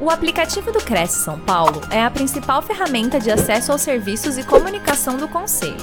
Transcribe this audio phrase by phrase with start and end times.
[0.00, 4.46] O aplicativo do Cresce São Paulo é a principal ferramenta de acesso aos serviços e
[4.46, 5.74] comunicação do Conselho.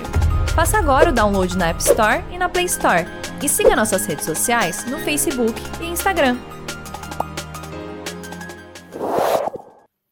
[0.55, 3.05] Faça agora o download na App Store e na Play Store.
[3.43, 6.37] E siga nossas redes sociais no Facebook e Instagram.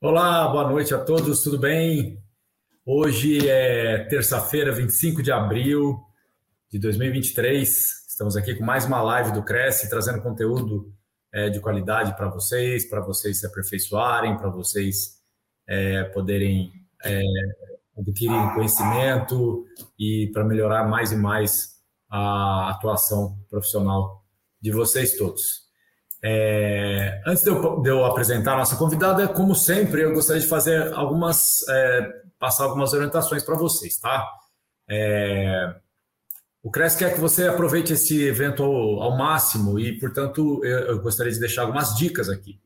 [0.01, 2.21] Olá, boa noite a todos, tudo bem?
[2.85, 5.97] Hoje é terça-feira, 25 de abril
[6.69, 8.03] de 2023.
[8.09, 10.93] Estamos aqui com mais uma live do Cresce, trazendo conteúdo
[11.33, 15.19] é, de qualidade para vocês, para vocês se aperfeiçoarem, para vocês
[15.67, 16.71] é, poderem
[17.03, 17.21] é,
[17.97, 19.65] adquirir conhecimento
[19.97, 21.73] e para melhorar mais e mais
[22.09, 24.23] a atuação profissional
[24.61, 25.63] de vocês todos.
[26.23, 30.47] É, antes de eu, de eu, apresentar a nossa convidada, como sempre, eu gostaria de
[30.47, 34.25] fazer algumas, é, passar algumas orientações para vocês, tá?
[34.89, 35.75] É,
[36.63, 41.01] o Cresce quer que você aproveite esse evento ao, ao máximo e, portanto, eu, eu,
[41.01, 42.57] gostaria de deixar algumas dicas aqui.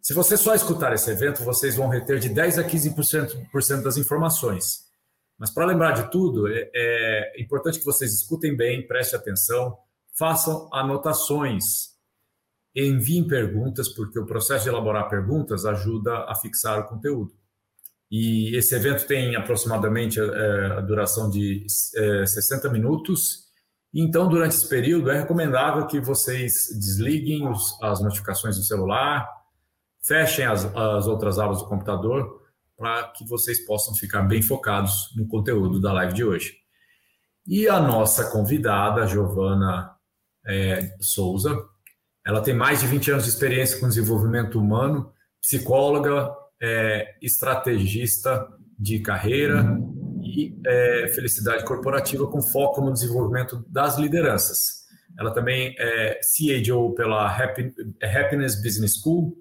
[0.00, 3.82] Se você só escutar esse evento, vocês vão reter de 10% a 15% por cento
[3.82, 4.84] das informações.
[5.36, 9.76] Mas para lembrar de tudo, é, é importante que vocês escutem bem, prestem atenção,
[10.16, 11.94] façam anotações,
[12.72, 17.32] enviem perguntas, porque o processo de elaborar perguntas ajuda a fixar o conteúdo.
[18.16, 23.46] E esse evento tem aproximadamente é, a duração de é, 60 minutos.
[23.92, 29.28] Então, durante esse período, é recomendável que vocês desliguem os, as notificações do celular,
[30.06, 32.40] fechem as, as outras abas do computador,
[32.78, 36.54] para que vocês possam ficar bem focados no conteúdo da live de hoje.
[37.44, 39.90] E a nossa convidada, Giovana
[40.46, 41.52] é, Souza,
[42.24, 48.46] ela tem mais de 20 anos de experiência com desenvolvimento humano, psicóloga, é, estrategista
[48.78, 49.78] de carreira
[50.22, 54.84] e é, felicidade corporativa com foco no desenvolvimento das lideranças.
[55.18, 59.36] Ela também é CAO pela Happiness Business School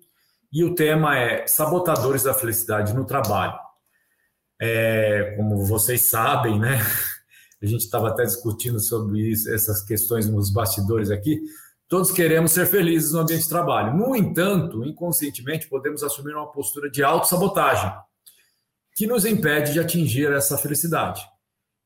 [0.51, 3.57] e o tema é Sabotadores da Felicidade no Trabalho.
[4.61, 6.79] É, como vocês sabem, né?
[7.61, 11.41] A gente estava até discutindo sobre isso, essas questões nos bastidores aqui.
[11.87, 13.95] Todos queremos ser felizes no ambiente de trabalho.
[13.95, 17.91] No entanto, inconscientemente, podemos assumir uma postura de autossabotagem,
[18.95, 21.21] que nos impede de atingir essa felicidade.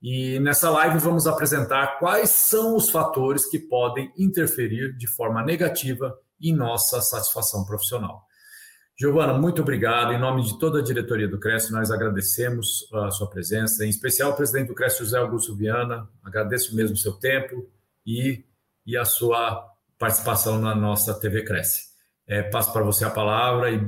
[0.01, 6.17] E nessa live vamos apresentar quais são os fatores que podem interferir de forma negativa
[6.39, 8.27] em nossa satisfação profissional.
[8.99, 10.13] Giovana, muito obrigado.
[10.13, 14.31] Em nome de toda a diretoria do Cresce, nós agradecemos a sua presença, em especial
[14.31, 16.07] o presidente do Cresce, José Augusto Viana.
[16.23, 17.69] Agradeço mesmo o seu tempo
[18.05, 18.43] e,
[18.85, 21.87] e a sua participação na nossa TV Cresce.
[22.27, 23.79] É, passo para você a palavra e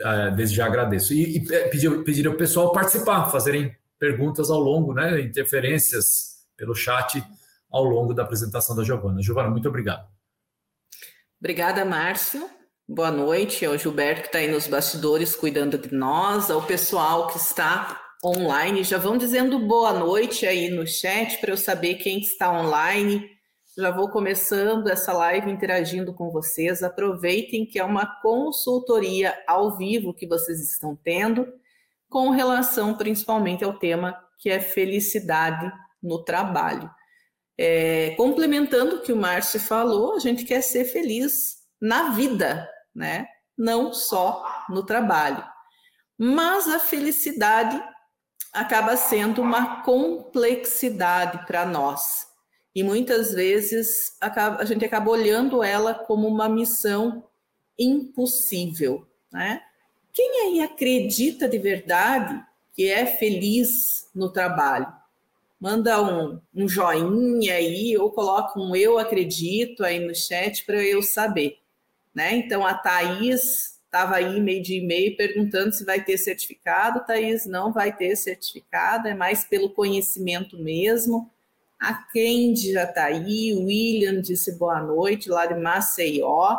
[0.00, 1.12] é, desde já agradeço.
[1.12, 7.22] E, e pedir, pedir ao pessoal participar, fazerem perguntas ao longo, né, interferências pelo chat
[7.70, 9.22] ao longo da apresentação da Giovana.
[9.22, 10.06] Giovana, muito obrigado.
[11.40, 12.48] Obrigada, Márcio.
[12.88, 17.38] Boa noite ao Gilberto que está aí nos bastidores cuidando de nós, ao pessoal que
[17.38, 18.84] está online.
[18.84, 23.31] Já vão dizendo boa noite aí no chat para eu saber quem está online
[23.76, 26.82] já vou começando essa live interagindo com vocês.
[26.82, 31.46] Aproveitem que é uma consultoria ao vivo que vocês estão tendo,
[32.08, 35.72] com relação principalmente ao tema que é felicidade
[36.02, 36.90] no trabalho.
[37.56, 43.26] É, complementando o que o Márcio falou, a gente quer ser feliz na vida, né?
[43.56, 45.42] Não só no trabalho.
[46.18, 47.82] Mas a felicidade
[48.52, 52.31] acaba sendo uma complexidade para nós
[52.74, 57.24] e muitas vezes a gente acaba olhando ela como uma missão
[57.78, 59.06] impossível.
[59.30, 59.60] Né?
[60.12, 62.42] Quem aí acredita de verdade
[62.74, 64.86] que é feliz no trabalho?
[65.60, 71.02] Manda um, um joinha aí ou coloca um eu acredito aí no chat para eu
[71.02, 71.58] saber.
[72.14, 72.36] Né?
[72.36, 77.04] Então a Thaís estava aí meio de e-mail perguntando se vai ter certificado.
[77.06, 81.30] Thaís, não vai ter certificado, é mais pelo conhecimento mesmo.
[81.82, 86.56] A Kendi já está aí, o William disse boa noite, lá de Maceió.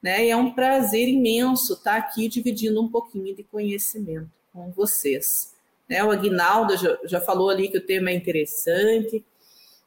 [0.00, 0.26] Né?
[0.26, 5.56] E é um prazer imenso estar aqui dividindo um pouquinho de conhecimento com vocês.
[5.88, 6.04] Né?
[6.04, 9.24] O Aguinaldo já, já falou ali que o tema é interessante.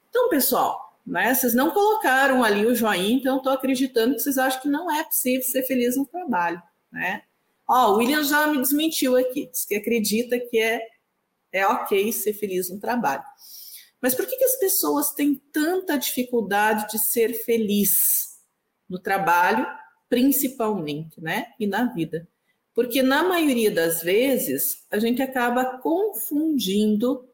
[0.10, 4.64] Então, pessoal, né, vocês não colocaram ali o joinha, então estou acreditando que vocês acham
[4.64, 6.62] que não é possível ser feliz no trabalho.
[6.92, 7.22] Né?
[7.66, 10.82] Ó, o William já me desmentiu aqui, diz que acredita que é,
[11.54, 13.24] é ok ser feliz no trabalho.
[14.04, 18.38] Mas por que, que as pessoas têm tanta dificuldade de ser feliz
[18.90, 19.66] no trabalho,
[20.10, 21.54] principalmente, né?
[21.58, 22.28] E na vida?
[22.74, 27.30] Porque na maioria das vezes a gente acaba confundindo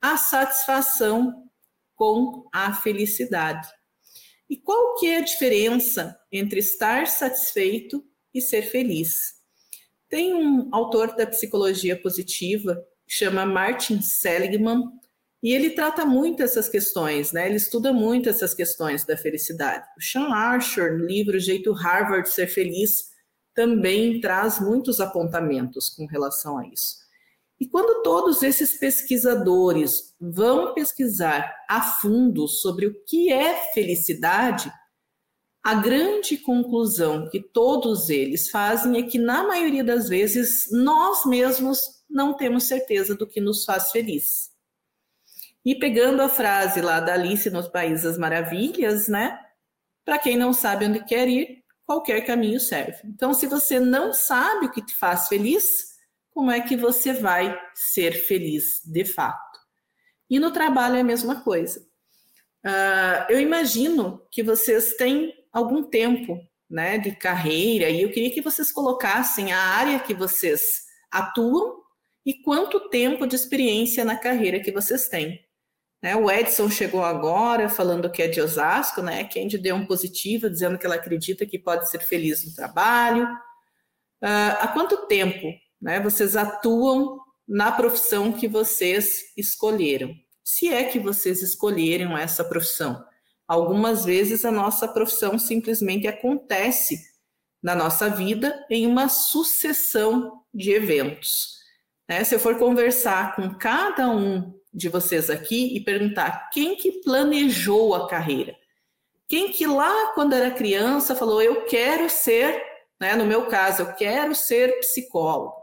[0.00, 1.50] a satisfação
[1.96, 3.68] com a felicidade.
[4.48, 9.34] E qual que é a diferença entre estar satisfeito e ser feliz?
[10.08, 14.84] Tem um autor da psicologia positiva, chama Martin Seligman,
[15.42, 17.46] e ele trata muito essas questões, né?
[17.46, 19.86] Ele estuda muito essas questões da felicidade.
[19.96, 23.10] O Sean Archer, no livro Jeito Harvard Ser Feliz,
[23.54, 26.96] também traz muitos apontamentos com relação a isso.
[27.58, 34.70] E quando todos esses pesquisadores vão pesquisar a fundo sobre o que é felicidade,
[35.64, 42.04] a grande conclusão que todos eles fazem é que, na maioria das vezes, nós mesmos
[42.08, 44.55] não temos certeza do que nos faz feliz.
[45.66, 49.36] E pegando a frase lá da Alice nos Países Maravilhas, né?
[50.04, 53.00] Para quem não sabe onde quer ir, qualquer caminho serve.
[53.04, 55.96] Então, se você não sabe o que te faz feliz,
[56.30, 59.58] como é que você vai ser feliz de fato?
[60.30, 61.80] E no trabalho é a mesma coisa.
[62.64, 66.38] Uh, eu imagino que vocês têm algum tempo
[66.70, 71.82] né, de carreira e eu queria que vocês colocassem a área que vocês atuam
[72.24, 75.44] e quanto tempo de experiência na carreira que vocês têm.
[76.02, 79.24] Né, o Edson chegou agora falando que é de Osasco, né?
[79.24, 83.24] Candy deu um positivo, dizendo que ela acredita que pode ser feliz no trabalho.
[84.22, 85.46] Uh, há quanto tempo
[85.80, 90.14] né, vocês atuam na profissão que vocês escolheram?
[90.44, 93.04] Se é que vocês escolheram essa profissão.
[93.48, 97.00] Algumas vezes a nossa profissão simplesmente acontece
[97.62, 101.56] na nossa vida em uma sucessão de eventos.
[102.08, 102.22] Né?
[102.24, 107.94] Se eu for conversar com cada um de vocês aqui e perguntar quem que planejou
[107.94, 108.54] a carreira,
[109.26, 112.62] quem que lá quando era criança falou eu quero ser,
[113.00, 115.54] né, no meu caso eu quero ser psicólogo,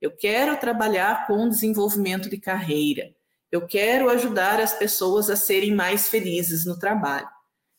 [0.00, 3.14] eu quero trabalhar com desenvolvimento de carreira,
[3.50, 7.28] eu quero ajudar as pessoas a serem mais felizes no trabalho.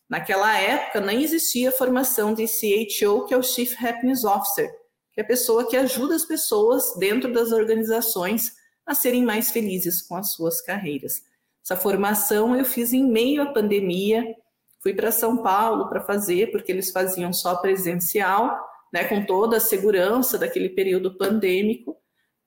[0.07, 4.69] Naquela época nem existia a formação de CHO, que é o Chief Happiness Officer,
[5.11, 8.53] que é a pessoa que ajuda as pessoas dentro das organizações
[8.85, 11.21] a serem mais felizes com as suas carreiras.
[11.63, 14.35] Essa formação eu fiz em meio à pandemia,
[14.81, 18.59] fui para São Paulo para fazer, porque eles faziam só presencial,
[18.91, 21.97] né, com toda a segurança daquele período pandêmico,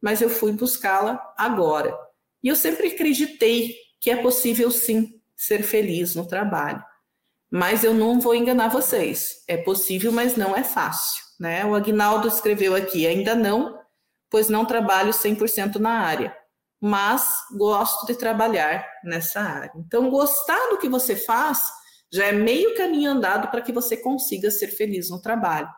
[0.01, 1.97] mas eu fui buscá-la agora.
[2.43, 6.83] E eu sempre acreditei que é possível sim ser feliz no trabalho.
[7.51, 9.43] Mas eu não vou enganar vocês.
[9.49, 11.25] É possível, mas não é fácil.
[11.41, 11.65] Né?
[11.65, 13.76] O Agnaldo escreveu aqui, ainda não,
[14.37, 16.37] pois não trabalho 100% na área,
[16.79, 19.73] mas gosto de trabalhar nessa área.
[19.77, 21.59] Então, gostar do que você faz
[22.13, 25.71] já é meio caminho andado para que você consiga ser feliz no trabalho.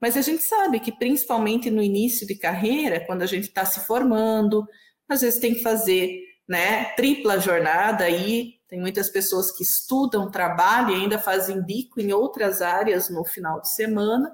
[0.00, 3.80] Mas a gente sabe que, principalmente no início de carreira, quando a gente está se
[3.80, 4.64] formando,
[5.08, 6.16] às vezes tem que fazer
[6.48, 8.60] né, tripla jornada aí.
[8.68, 13.60] Tem muitas pessoas que estudam, trabalham e ainda fazem bico em outras áreas no final
[13.60, 14.30] de semana.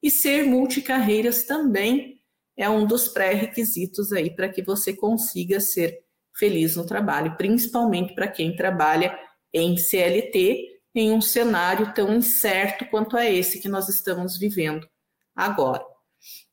[0.00, 2.13] E ser multicarreiras também
[2.56, 6.04] é um dos pré-requisitos aí para que você consiga ser
[6.36, 9.18] feliz no trabalho, principalmente para quem trabalha
[9.52, 14.86] em CLT, em um cenário tão incerto quanto é esse que nós estamos vivendo
[15.34, 15.84] agora.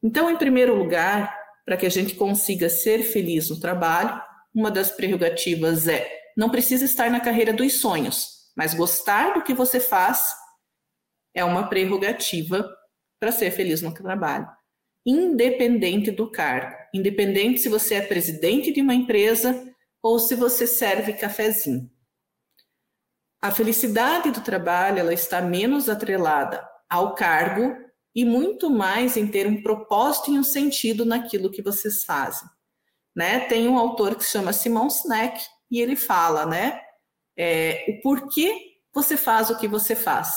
[0.03, 4.21] Então, em primeiro lugar, para que a gente consiga ser feliz no trabalho,
[4.53, 9.53] uma das prerrogativas é não precisa estar na carreira dos sonhos, mas gostar do que
[9.53, 10.33] você faz
[11.33, 12.69] é uma prerrogativa
[13.19, 14.49] para ser feliz no trabalho,
[15.05, 19.67] independente do cargo, independente se você é presidente de uma empresa
[20.01, 21.89] ou se você serve cafezinho.
[23.41, 27.75] A felicidade do trabalho ela está menos atrelada ao cargo
[28.13, 32.47] e muito mais em ter um propósito e um sentido naquilo que vocês fazem.
[33.15, 33.39] Né?
[33.41, 35.41] Tem um autor que se chama Simon Sinek
[35.71, 36.81] e ele fala, né,
[37.37, 40.33] é, o porquê você faz o que você faz.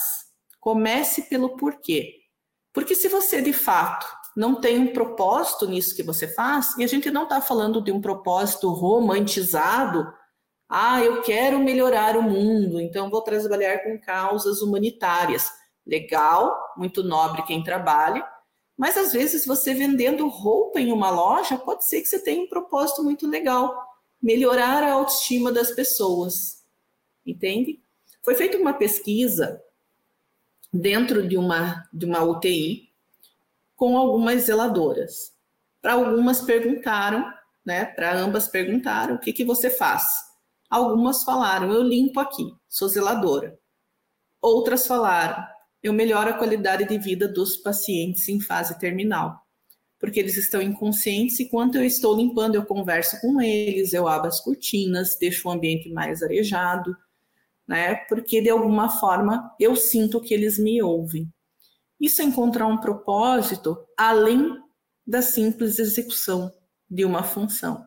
[0.60, 2.20] Comece pelo porquê.
[2.72, 4.06] Porque se você de fato
[4.36, 7.92] não tem um propósito nisso que você faz, e a gente não está falando de
[7.92, 10.12] um propósito romantizado,
[10.68, 15.48] ah, eu quero melhorar o mundo, então vou trabalhar com causas humanitárias.
[15.86, 18.26] Legal, muito nobre quem trabalha,
[18.76, 22.48] mas às vezes você vendendo roupa em uma loja, pode ser que você tenha um
[22.48, 23.78] propósito muito legal,
[24.20, 26.64] melhorar a autoestima das pessoas.
[27.24, 27.80] Entende?
[28.22, 29.62] Foi feita uma pesquisa
[30.72, 32.93] dentro de uma de uma UTI
[33.76, 35.32] com algumas zeladoras.
[35.82, 37.24] Para algumas perguntaram,
[37.64, 37.84] né?
[37.84, 40.04] Para ambas perguntaram: "O que que você faz?"
[40.70, 43.58] Algumas falaram: "Eu limpo aqui, sou zeladora."
[44.40, 45.44] Outras falaram:
[45.84, 49.38] eu melhoro a qualidade de vida dos pacientes em fase terminal.
[50.00, 54.28] Porque eles estão inconscientes e quando eu estou limpando, eu converso com eles, eu abro
[54.28, 56.96] as cortinas, deixo o ambiente mais arejado,
[57.68, 57.96] né?
[58.08, 61.30] Porque de alguma forma eu sinto que eles me ouvem.
[62.04, 64.58] Isso é encontrar um propósito além
[65.06, 66.52] da simples execução
[66.88, 67.82] de uma função.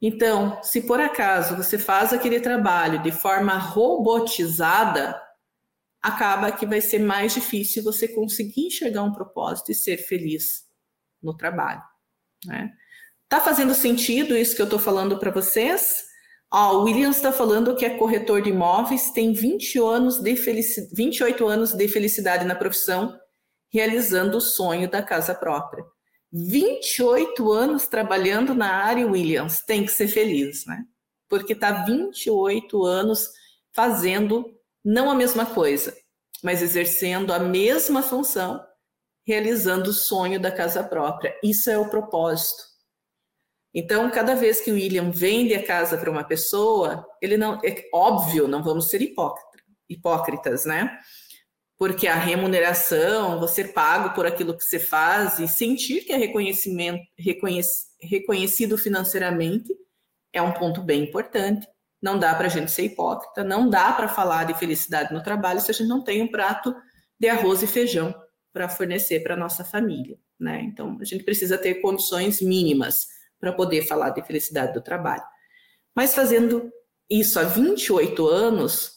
[0.00, 5.20] Então, se por acaso você faz aquele trabalho de forma robotizada,
[6.00, 10.68] acaba que vai ser mais difícil você conseguir enxergar um propósito e ser feliz
[11.20, 11.82] no trabalho.
[12.46, 12.70] Né?
[13.28, 16.04] Tá fazendo sentido isso que eu estou falando para vocês?
[16.52, 20.36] O Williams está falando que é corretor de imóveis, tem 20 anos de
[20.92, 23.18] 28 anos de felicidade na profissão,
[23.74, 25.84] realizando o sonho da casa própria.
[26.32, 30.84] 28 anos trabalhando na área Williams, tem que ser feliz, né?
[31.28, 33.28] Porque está 28 anos
[33.72, 34.44] fazendo
[34.84, 35.92] não a mesma coisa,
[36.40, 38.64] mas exercendo a mesma função,
[39.26, 41.36] realizando o sonho da casa própria.
[41.42, 42.62] Isso é o propósito.
[43.74, 47.88] Então, cada vez que o William vende a casa para uma pessoa, ele não, é
[47.92, 49.00] óbvio, não vamos ser
[49.88, 50.96] hipócritas, né?
[51.84, 57.04] Porque a remuneração, você pago por aquilo que você faz e sentir que é reconhecimento,
[57.14, 57.68] reconhec,
[58.00, 59.70] reconhecido financeiramente
[60.32, 61.68] é um ponto bem importante.
[62.00, 65.60] Não dá para a gente ser hipócrita, não dá para falar de felicidade no trabalho
[65.60, 66.74] se a gente não tem um prato
[67.20, 68.14] de arroz e feijão
[68.50, 70.62] para fornecer para nossa família, né?
[70.62, 75.24] Então, a gente precisa ter condições mínimas para poder falar de felicidade do trabalho.
[75.94, 76.72] Mas fazendo
[77.10, 78.90] isso há 28 anos,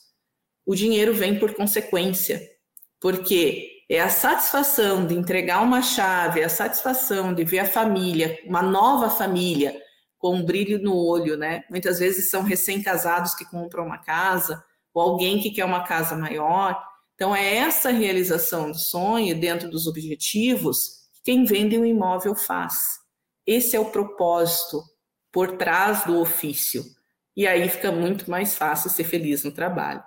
[0.66, 2.56] o dinheiro vem por consequência,
[3.00, 8.38] porque é a satisfação de entregar uma chave, é a satisfação de ver a família,
[8.46, 9.76] uma nova família,
[10.18, 11.64] com um brilho no olho, né?
[11.70, 14.64] Muitas vezes são recém-casados que compram uma casa,
[14.94, 16.82] ou alguém que quer uma casa maior.
[17.14, 22.74] Então, é essa realização do sonho, dentro dos objetivos, que quem vende um imóvel faz.
[23.46, 24.82] Esse é o propósito
[25.32, 26.84] por trás do ofício.
[27.36, 30.04] E aí fica muito mais fácil ser feliz no trabalho.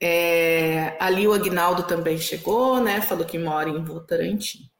[0.00, 3.02] É, ali o Agnaldo também chegou, né?
[3.02, 4.70] Falou que mora em Votorantim.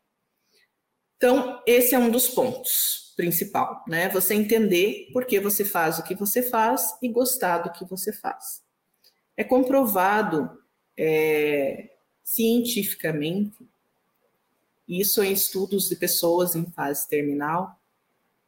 [1.16, 4.08] Então, esse é um dos pontos principal, né?
[4.08, 8.10] Você entender por que você faz o que você faz e gostar do que você
[8.10, 8.62] faz.
[9.36, 10.50] É comprovado
[10.96, 11.90] é,
[12.24, 13.68] cientificamente
[14.88, 17.78] isso em estudos de pessoas em fase terminal,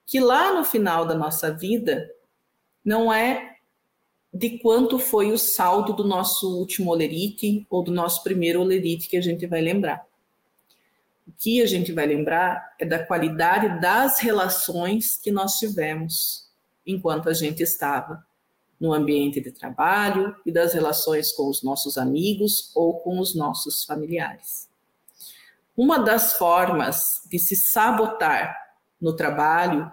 [0.04, 2.10] que lá no final da nossa vida
[2.84, 3.51] não é
[4.32, 9.16] de quanto foi o saldo do nosso último olerite ou do nosso primeiro olerite que
[9.16, 10.06] a gente vai lembrar.
[11.28, 16.48] O que a gente vai lembrar é da qualidade das relações que nós tivemos
[16.86, 18.24] enquanto a gente estava
[18.80, 23.84] no ambiente de trabalho e das relações com os nossos amigos ou com os nossos
[23.84, 24.68] familiares.
[25.76, 28.56] Uma das formas de se sabotar
[29.00, 29.90] no trabalho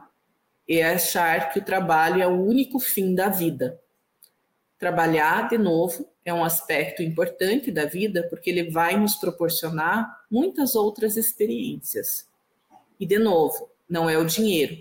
[0.68, 3.80] é achar que o trabalho é o único fim da vida.
[4.80, 10.74] Trabalhar, de novo, é um aspecto importante da vida porque ele vai nos proporcionar muitas
[10.74, 12.26] outras experiências.
[12.98, 14.78] E, de novo, não é o dinheiro,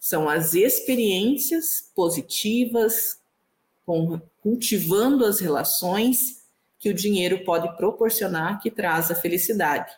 [0.00, 3.20] são as experiências positivas,
[4.42, 6.42] cultivando as relações
[6.78, 9.92] que o dinheiro pode proporcionar que traz a felicidade.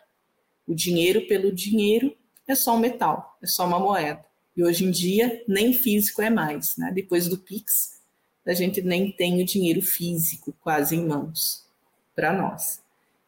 [0.67, 2.17] O dinheiro pelo dinheiro
[2.49, 4.25] é só um metal, é só uma moeda.
[4.57, 6.91] E hoje em dia, nem físico é mais, né?
[6.93, 8.02] Depois do Pix,
[8.47, 11.67] a gente nem tem o dinheiro físico quase em mãos
[12.15, 12.83] para nós.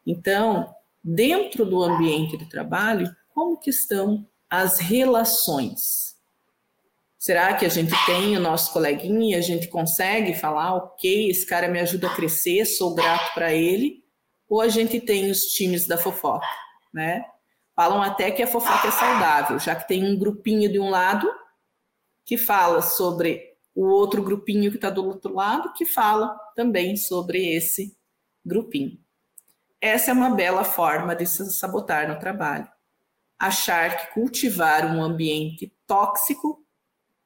[0.06, 6.16] Então, dentro do ambiente de trabalho, como que estão as relações?
[7.18, 11.46] Será que a gente tem o nosso coleguinha e a gente consegue falar, ok, esse
[11.46, 14.04] cara me ajuda a crescer, sou grato para ele?
[14.48, 16.46] Ou a gente tem os times da fofoca?
[16.94, 17.24] né?
[17.74, 21.28] Falam até que a fofoca é saudável, já que tem um grupinho de um lado
[22.24, 27.54] que fala sobre o outro grupinho que está do outro lado, que fala também sobre
[27.54, 27.96] esse
[28.44, 28.98] grupinho.
[29.80, 32.68] Essa é uma bela forma de se sabotar no trabalho.
[33.38, 36.64] Achar que cultivar um ambiente tóxico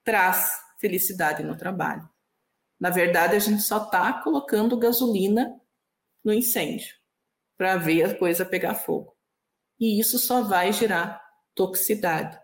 [0.02, 2.08] traz felicidade no trabalho.
[2.80, 5.60] Na verdade, a gente só está colocando gasolina
[6.24, 6.96] no incêndio
[7.56, 9.18] para ver a coisa pegar fogo
[9.78, 11.22] e isso só vai gerar
[11.54, 12.38] toxicidade.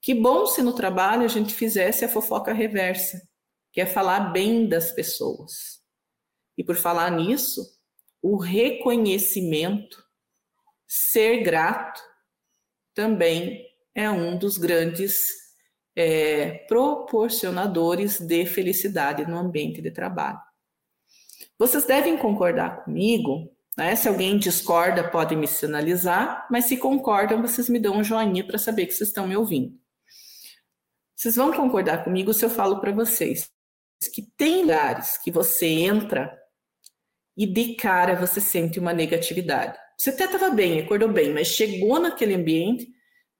[0.00, 3.27] Que bom se no trabalho a gente fizesse a fofoca reversa,
[3.78, 5.78] que é falar bem das pessoas.
[6.56, 7.64] E por falar nisso,
[8.20, 10.04] o reconhecimento,
[10.84, 12.02] ser grato,
[12.92, 15.20] também é um dos grandes
[15.94, 20.40] é, proporcionadores de felicidade no ambiente de trabalho.
[21.56, 23.94] Vocês devem concordar comigo né?
[23.94, 28.58] Se alguém discorda, pode me sinalizar, mas se concordam, vocês me dão um joinha para
[28.58, 29.78] saber que vocês estão me ouvindo.
[31.14, 33.48] Vocês vão concordar comigo se eu falo para vocês
[34.06, 36.38] que tem lugares que você entra
[37.36, 39.78] e de cara você sente uma negatividade.
[39.98, 42.88] Você até estava bem, acordou bem, mas chegou naquele ambiente,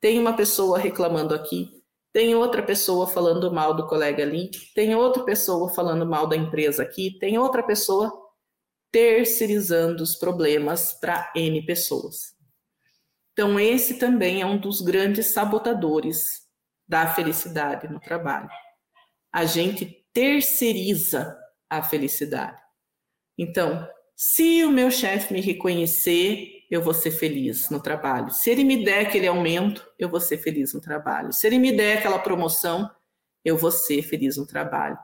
[0.01, 1.71] tem uma pessoa reclamando aqui,
[2.13, 6.83] tem outra pessoa falando mal do colega ali, tem outra pessoa falando mal da empresa
[6.83, 8.13] aqui, tem outra pessoa
[8.91, 12.37] terceirizando os problemas para N pessoas.
[13.33, 16.49] Então, esse também é um dos grandes sabotadores
[16.89, 18.49] da felicidade no trabalho.
[19.33, 21.39] A gente terceiriza
[21.71, 22.61] a felicidade.
[23.39, 28.33] Então, se o meu chefe me reconhecer, eu vou ser feliz no trabalho.
[28.33, 31.33] Se ele me der aquele aumento, eu vou ser feliz no trabalho.
[31.33, 32.91] Se ele me der aquela promoção,
[33.45, 34.99] eu vou ser feliz no trabalho.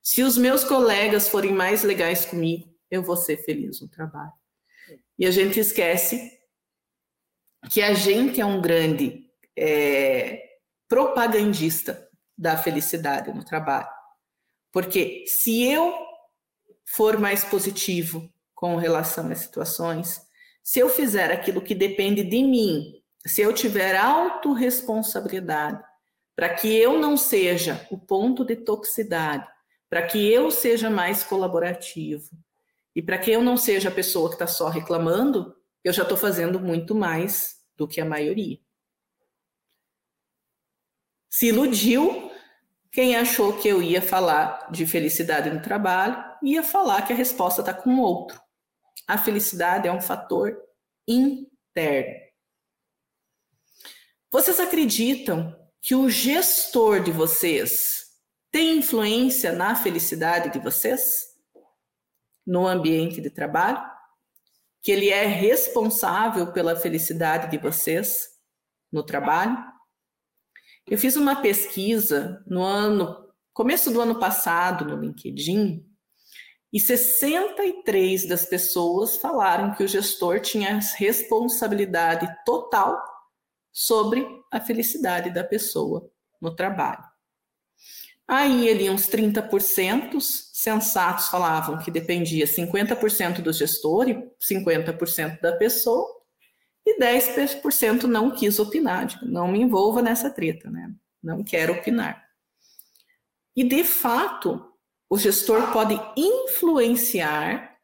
[0.00, 4.32] Se os meus colegas forem mais legais comigo, eu vou ser feliz no trabalho.
[5.18, 6.30] E a gente esquece
[7.68, 9.26] que a gente é um grande
[9.58, 10.40] é,
[10.88, 12.08] propagandista
[12.38, 13.99] da felicidade no trabalho.
[14.72, 15.94] Porque se eu
[16.84, 20.20] for mais positivo com relação às situações,
[20.62, 25.82] se eu fizer aquilo que depende de mim, se eu tiver autorresponsabilidade,
[26.34, 29.46] para que eu não seja o ponto de toxicidade,
[29.88, 32.30] para que eu seja mais colaborativo
[32.94, 36.16] e para que eu não seja a pessoa que está só reclamando, eu já estou
[36.16, 38.58] fazendo muito mais do que a maioria.
[41.28, 42.29] Se iludiu
[42.92, 47.60] quem achou que eu ia falar de felicidade no trabalho, ia falar que a resposta
[47.60, 48.40] está com outro.
[49.06, 50.56] A felicidade é um fator
[51.06, 52.14] interno.
[54.30, 58.06] Vocês acreditam que o gestor de vocês
[58.50, 61.26] tem influência na felicidade de vocês?
[62.44, 63.80] No ambiente de trabalho?
[64.82, 68.28] Que ele é responsável pela felicidade de vocês
[68.92, 69.56] no trabalho?
[70.86, 75.84] Eu fiz uma pesquisa no ano, começo do ano passado no LinkedIn,
[76.72, 83.02] e 63 das pessoas falaram que o gestor tinha responsabilidade total
[83.72, 86.08] sobre a felicidade da pessoa
[86.40, 87.04] no trabalho.
[88.26, 96.19] Aí ali uns 30% sensatos falavam que dependia 50% do gestor e 50% da pessoa,
[96.90, 100.92] e 10% não quis opinar, não me envolva nessa treta, né?
[101.22, 102.24] Não quero opinar.
[103.54, 104.64] E de fato,
[105.08, 107.76] o gestor pode influenciar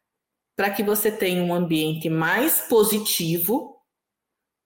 [0.55, 3.77] para que você tenha um ambiente mais positivo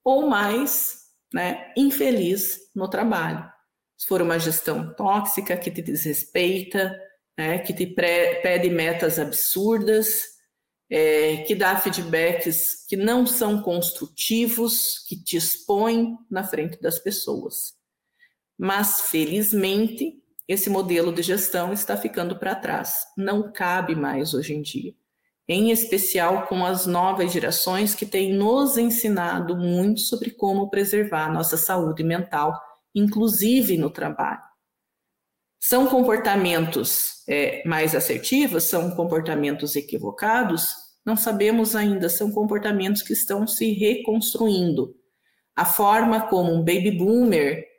[0.04, 1.02] ou mais
[1.34, 3.50] né, infeliz no trabalho.
[3.98, 6.98] Se for uma gestão tóxica que te desrespeita,
[7.38, 10.31] né, que te pede metas absurdas,
[10.94, 17.74] é, que dá feedbacks que não são construtivos, que te expõem na frente das pessoas.
[18.60, 23.06] Mas, felizmente, esse modelo de gestão está ficando para trás.
[23.18, 24.94] Não cabe mais hoje em dia.
[25.48, 31.56] Em especial com as novas gerações que têm nos ensinado muito sobre como preservar nossa
[31.56, 32.54] saúde mental,
[32.94, 34.42] inclusive no trabalho.
[35.58, 38.66] São comportamentos é, mais assertivos?
[38.66, 40.81] São comportamentos equivocados?
[41.06, 44.96] Não sabemos ainda, são comportamentos que estão se reconstruindo.
[45.56, 47.72] A forma como um baby boomer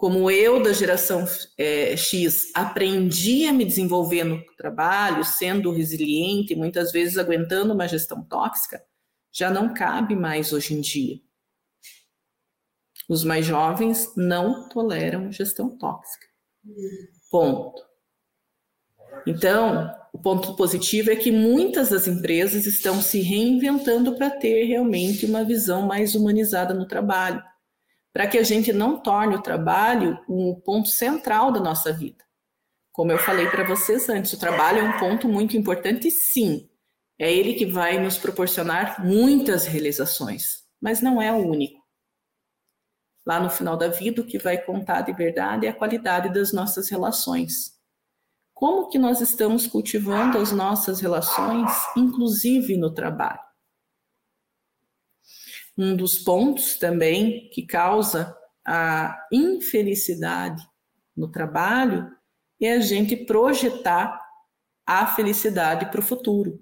[0.00, 1.26] como eu da geração
[1.58, 8.24] é, X aprendi a me desenvolver no trabalho, sendo resiliente, muitas vezes aguentando uma gestão
[8.24, 8.82] tóxica,
[9.30, 11.20] já não cabe mais hoje em dia.
[13.10, 16.26] Os mais jovens não toleram gestão tóxica.
[17.30, 17.84] Ponto.
[19.26, 25.26] Então, o ponto positivo é que muitas das empresas estão se reinventando para ter realmente
[25.26, 27.42] uma visão mais humanizada no trabalho
[28.12, 32.24] para que a gente não torne o trabalho um ponto central da nossa vida.
[32.92, 36.68] Como eu falei para vocês antes, o trabalho é um ponto muito importante, sim.
[37.18, 41.80] É ele que vai nos proporcionar muitas realizações, mas não é o único.
[43.24, 46.52] Lá no final da vida, o que vai contar de verdade é a qualidade das
[46.52, 47.78] nossas relações.
[48.60, 53.40] Como que nós estamos cultivando as nossas relações, inclusive no trabalho?
[55.78, 60.62] um dos pontos também que causa a infelicidade
[61.16, 62.06] no trabalho
[62.60, 64.20] é a gente projetar
[64.86, 66.60] a felicidade para o futuro.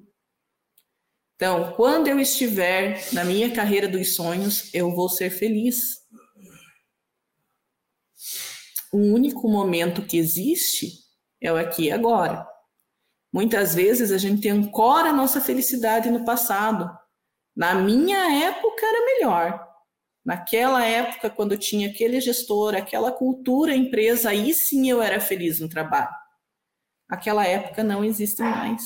[1.34, 5.96] Então, quando eu estiver na minha carreira dos sonhos, eu vou ser feliz.
[8.92, 11.07] O único momento que existe
[11.40, 12.46] é o aqui e agora.
[13.32, 16.90] Muitas vezes a gente ancora a nossa felicidade no passado,
[17.54, 19.68] na minha época era melhor.
[20.24, 25.68] Naquela época, quando tinha aquele gestor, aquela cultura, empresa, aí sim eu era feliz no
[25.68, 26.14] trabalho.
[27.08, 28.82] Aquela época não existe mais.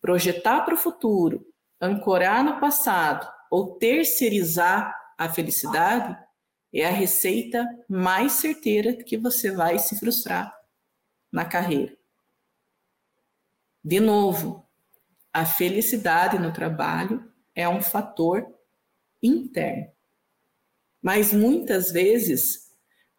[0.00, 1.46] Projetar para o futuro,
[1.80, 6.16] ancorar no passado ou terceirizar a felicidade
[6.72, 10.59] é a receita mais certeira que você vai se frustrar
[11.32, 11.96] na carreira.
[13.82, 14.66] De novo,
[15.32, 18.46] a felicidade no trabalho é um fator
[19.22, 19.90] interno.
[21.02, 22.70] Mas muitas vezes,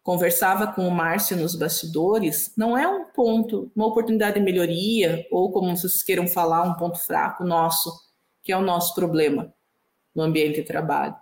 [0.02, 5.50] conversava com o Márcio nos bastidores, não é um ponto, uma oportunidade de melhoria, ou
[5.52, 7.90] como vocês queiram falar, um ponto fraco nosso,
[8.42, 9.52] que é o nosso problema
[10.14, 11.16] no ambiente de trabalho.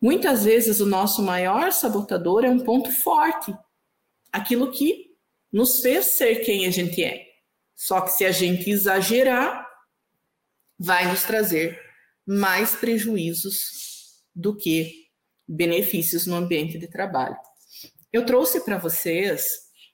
[0.00, 3.56] Muitas vezes o nosso maior sabotador é um ponto forte,
[4.32, 5.09] aquilo que
[5.52, 7.26] nos fez ser quem a gente é.
[7.74, 9.66] Só que se a gente exagerar,
[10.78, 11.80] vai nos trazer
[12.26, 15.08] mais prejuízos do que
[15.46, 17.36] benefícios no ambiente de trabalho.
[18.12, 19.42] Eu trouxe para vocês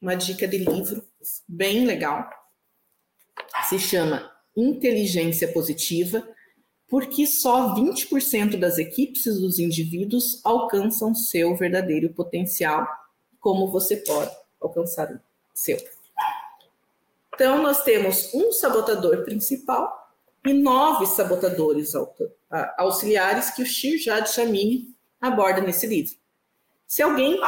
[0.00, 1.06] uma dica de livro
[1.48, 2.28] bem legal.
[3.68, 6.26] Se chama Inteligência Positiva
[6.88, 12.86] porque só 20% das equipes dos indivíduos alcançam seu verdadeiro potencial,
[13.40, 15.20] como você pode alcançar o
[15.56, 15.78] seu.
[17.34, 20.10] Então, nós temos um sabotador principal
[20.44, 21.92] e nove sabotadores
[22.78, 26.14] auxiliares que o Shirjad Chamini aborda nesse livro.
[26.86, 27.40] Se alguém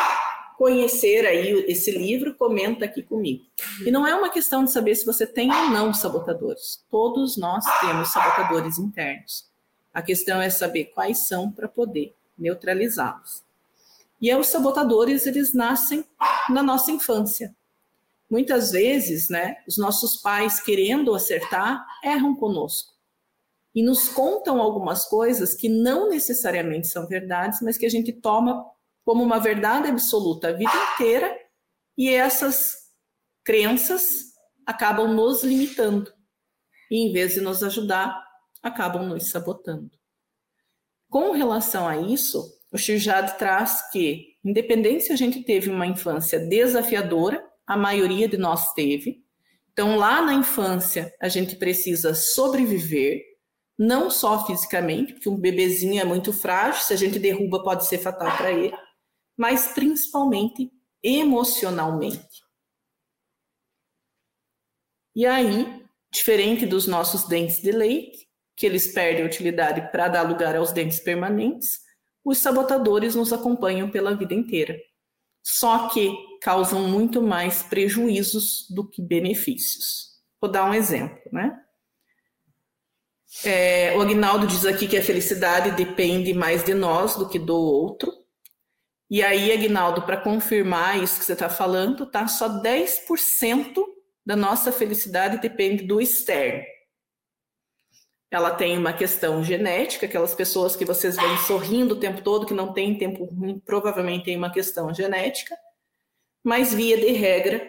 [0.57, 3.45] conhecer aí esse livro, comenta aqui comigo.
[3.87, 6.85] E não é uma questão de saber se você tem ou não sabotadores.
[6.91, 9.47] Todos nós temos sabotadores internos.
[9.95, 13.45] A questão é saber quais são para poder neutralizá-los.
[14.21, 16.05] E os sabotadores, eles nascem
[16.51, 17.55] na nossa infância.
[18.31, 22.93] Muitas vezes, né, os nossos pais, querendo acertar, erram conosco.
[23.75, 28.65] E nos contam algumas coisas que não necessariamente são verdades, mas que a gente toma
[29.05, 31.35] como uma verdade absoluta a vida inteira,
[31.97, 32.77] e essas
[33.43, 34.35] crenças
[34.67, 36.13] acabam nos limitando.
[36.91, 38.23] E em vez de nos ajudar,
[38.63, 39.91] acabam nos sabotando.
[41.09, 46.39] Com relação a isso, o Shirjad traz que, independente se a gente teve uma infância
[46.39, 49.23] desafiadora, a maioria de nós teve.
[49.73, 53.23] Então, lá na infância, a gente precisa sobreviver,
[53.79, 57.99] não só fisicamente, porque um bebezinho é muito frágil, se a gente derruba, pode ser
[57.99, 58.75] fatal para ele,
[59.37, 62.43] mas principalmente emocionalmente.
[65.15, 68.27] E aí, diferente dos nossos dentes de leite,
[68.57, 71.81] que eles perdem utilidade para dar lugar aos dentes permanentes,
[72.25, 74.77] os sabotadores nos acompanham pela vida inteira.
[75.45, 80.19] Só que causam muito mais prejuízos do que benefícios.
[80.41, 81.59] Vou dar um exemplo, né?
[83.45, 87.57] É, o Agnaldo diz aqui que a felicidade depende mais de nós do que do
[87.57, 88.13] outro.
[89.11, 92.27] E aí, Agnaldo, para confirmar isso que você está falando, tá?
[92.27, 93.75] Só 10%
[94.25, 96.63] da nossa felicidade depende do externo.
[98.31, 102.53] Ela tem uma questão genética, aquelas pessoas que vocês veem sorrindo o tempo todo, que
[102.53, 105.57] não tem tempo ruim, provavelmente tem uma questão genética.
[106.43, 107.67] Mas, via de regra,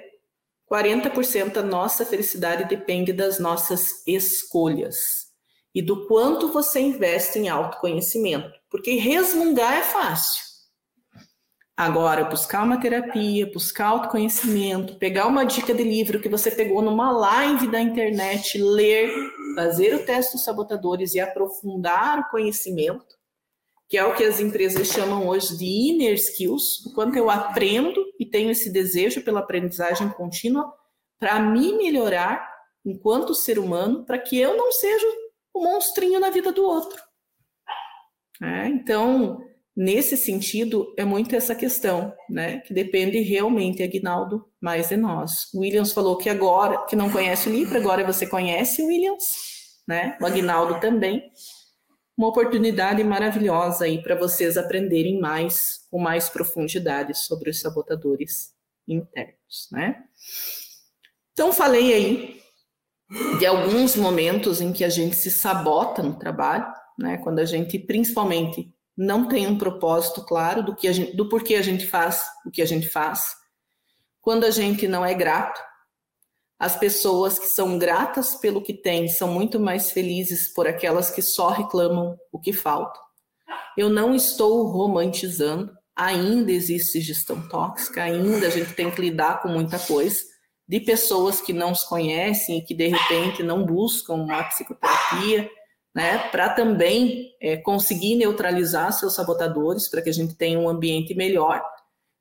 [0.72, 5.30] 40% da nossa felicidade depende das nossas escolhas
[5.74, 8.52] e do quanto você investe em autoconhecimento.
[8.70, 10.50] Porque resmungar é fácil.
[11.76, 17.10] Agora, buscar uma terapia, buscar autoconhecimento, pegar uma dica de livro que você pegou numa
[17.10, 19.10] live da internet, ler,
[19.56, 23.16] fazer o teste dos sabotadores e aprofundar o conhecimento,
[23.90, 28.06] que é o que as empresas chamam hoje de inner skills, o quanto eu aprendo
[28.20, 30.72] e tenho esse desejo pela aprendizagem contínua
[31.20, 32.48] para me melhorar
[32.86, 35.06] enquanto ser humano, para que eu não seja
[35.56, 37.02] um monstrinho na vida do outro.
[38.42, 39.44] É, então,
[39.82, 42.58] Nesse sentido, é muito essa questão, né?
[42.60, 45.46] Que depende realmente, Aguinaldo, mais de nós.
[45.54, 49.24] O Williams falou que agora, que não conhece o livro, agora você conhece o Williams,
[49.88, 50.18] né?
[50.20, 51.24] O Aguinaldo também.
[52.20, 58.54] Uma oportunidade maravilhosa aí para vocês aprenderem mais, com mais profundidade sobre os sabotadores
[58.86, 60.04] internos, né?
[61.32, 62.42] Então, falei aí
[63.40, 66.66] de alguns momentos em que a gente se sabota no trabalho,
[66.98, 67.20] né?
[67.20, 71.62] Quando a gente, principalmente, não tem um propósito claro do, que gente, do porquê a
[71.62, 73.34] gente faz o que a gente faz.
[74.20, 75.62] Quando a gente não é grato,
[76.60, 81.22] as pessoas que são gratas pelo que têm são muito mais felizes por aquelas que
[81.22, 83.00] só reclamam o que falta.
[83.78, 89.48] Eu não estou romantizando, ainda existe gestão tóxica, ainda a gente tem que lidar com
[89.48, 90.20] muita coisa
[90.68, 95.50] de pessoas que não se conhecem e que de repente não buscam uma psicoterapia
[95.96, 101.16] né, para também é, conseguir neutralizar seus sabotadores, para que a gente tenha um ambiente
[101.16, 101.64] melhor.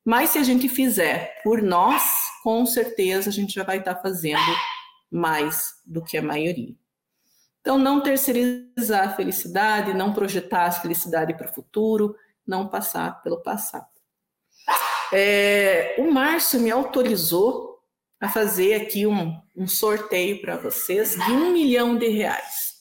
[0.05, 2.03] Mas se a gente fizer por nós,
[2.42, 4.55] com certeza a gente já vai estar tá fazendo
[5.11, 6.74] mais do que a maioria.
[7.61, 12.14] Então, não terceirizar a felicidade, não projetar a felicidade para o futuro,
[12.46, 13.87] não passar pelo passado.
[15.12, 17.79] É, o Márcio me autorizou
[18.20, 22.79] a fazer aqui um, um sorteio para vocês de um milhão de reais.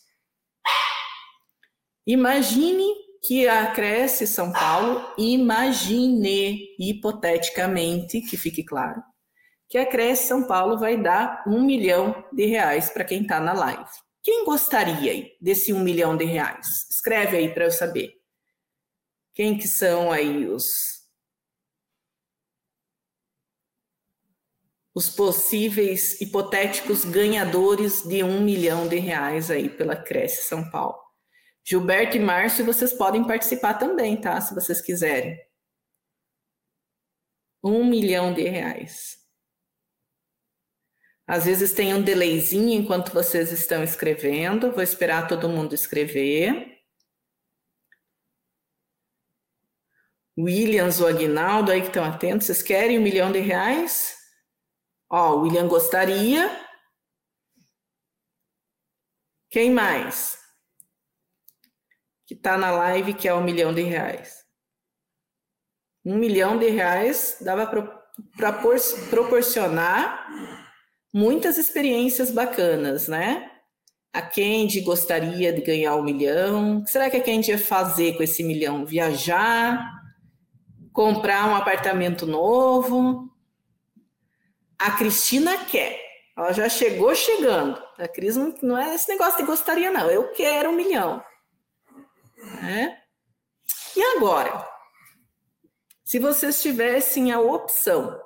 [2.05, 2.85] Imagine
[3.23, 9.03] que a Cresce São Paulo, imagine hipoteticamente, que fique claro,
[9.69, 13.53] que a Cresce São Paulo vai dar um milhão de reais para quem está na
[13.53, 13.89] live.
[14.23, 16.87] Quem gostaria desse um milhão de reais?
[16.89, 18.13] Escreve aí para eu saber.
[19.33, 20.97] Quem que são aí os
[24.97, 30.97] os possíveis hipotéticos ganhadores de um milhão de reais aí pela Cresce São Paulo.
[31.63, 34.41] Gilberto e Márcio, vocês podem participar também, tá?
[34.41, 35.37] Se vocês quiserem.
[37.63, 39.16] Um milhão de reais.
[41.27, 44.71] Às vezes tem um delayzinho enquanto vocês estão escrevendo.
[44.71, 46.77] Vou esperar todo mundo escrever.
[50.39, 54.15] Williams, o Aguinaldo aí que estão atentos, vocês querem um milhão de reais?
[55.09, 56.65] Ó, o William gostaria.
[59.49, 60.37] Quem mais?
[62.25, 64.45] Que está na live que é um milhão de reais.
[66.05, 68.53] Um milhão de reais dava para
[69.09, 70.25] proporcionar
[71.17, 73.51] muitas experiências bacanas, né?
[74.13, 76.77] A Kendi gostaria de ganhar um milhão.
[76.77, 78.85] O que será que a Kendi ia fazer com esse milhão?
[78.85, 79.83] Viajar?
[80.93, 83.27] Comprar um apartamento novo?
[84.77, 85.99] A Cristina quer.
[86.37, 87.81] Ela já chegou chegando.
[87.97, 90.11] A Cris não, é esse negócio de gostaria, não.
[90.11, 91.23] Eu quero um milhão.
[92.63, 92.95] É?
[93.95, 94.67] E agora?
[96.03, 98.21] Se vocês tivessem a opção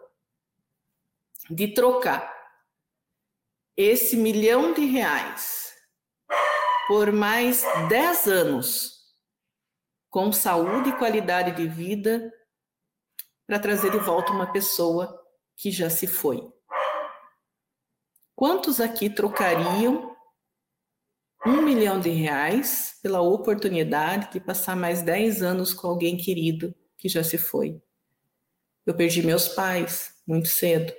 [1.50, 2.41] de trocar
[3.76, 5.74] esse milhão de reais
[6.88, 9.02] por mais 10 anos
[10.10, 12.34] com saúde e qualidade de vida
[13.48, 15.18] para trazer de volta uma pessoa
[15.56, 16.52] que já se foi.
[18.36, 20.16] Quantos aqui trocariam
[21.46, 27.08] um milhão de reais pela oportunidade de passar mais 10 anos com alguém querido que
[27.08, 27.82] já se foi?
[28.86, 30.94] Eu perdi meus pais muito cedo.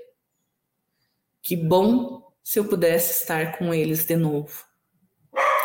[1.42, 4.64] Que bom se eu pudesse estar com eles de novo,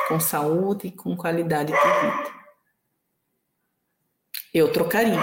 [0.08, 2.38] com saúde e com qualidade de vida.
[4.54, 5.20] Eu trocaria.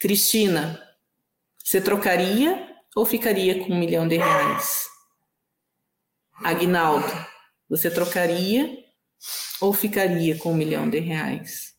[0.00, 0.80] Cristina,
[1.62, 4.86] você trocaria ou ficaria com um milhão de reais?
[6.34, 7.06] Agnaldo,
[7.68, 8.84] você trocaria
[9.60, 11.74] ou ficaria com um milhão de reais?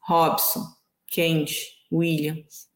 [0.00, 0.64] Robson,
[1.06, 1.56] Kendi,
[1.92, 2.68] Williams.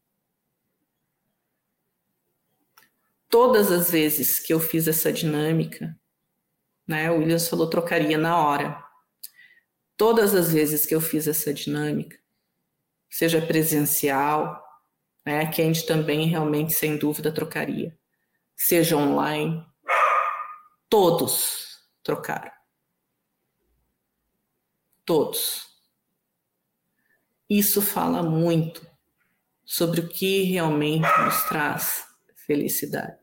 [3.31, 5.97] Todas as vezes que eu fiz essa dinâmica,
[6.85, 8.83] né, o Williams falou trocaria na hora.
[9.95, 12.19] Todas as vezes que eu fiz essa dinâmica,
[13.09, 14.61] seja presencial,
[15.25, 17.97] né, que a gente também realmente, sem dúvida, trocaria.
[18.53, 19.65] Seja online,
[20.89, 22.51] todos trocaram.
[25.05, 25.67] Todos.
[27.49, 28.85] Isso fala muito
[29.63, 32.11] sobre o que realmente nos traz
[32.45, 33.17] felicidade.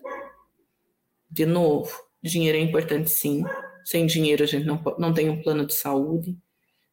[1.31, 3.45] De novo, dinheiro é importante sim.
[3.85, 6.37] Sem dinheiro a gente não, não tem um plano de saúde.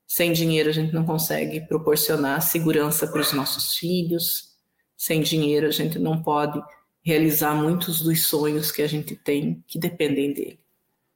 [0.07, 4.55] Sem dinheiro a gente não consegue proporcionar segurança para os nossos filhos,
[4.97, 6.61] sem dinheiro, a gente não pode
[7.03, 10.59] realizar muitos dos sonhos que a gente tem que dependem dele.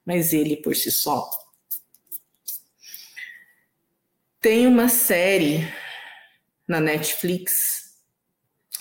[0.06, 1.30] Mas ele por si só.
[4.40, 5.68] Tem uma série
[6.68, 7.98] na Netflix,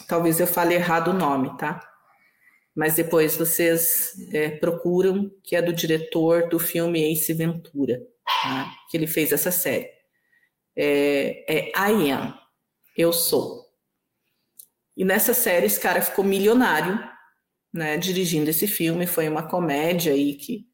[0.07, 1.81] talvez eu fale errado o nome, tá?
[2.79, 8.73] Mas depois vocês é, procuram, que é do diretor do filme Ace Ventura, tá?
[8.88, 9.91] que ele fez essa série.
[10.77, 12.38] É, é I Am,
[12.97, 13.67] Eu Sou.
[14.97, 16.97] E nessa série esse cara ficou milionário,
[17.75, 19.09] né, dirigindo esse filme.
[19.09, 20.64] Foi uma comédia aí que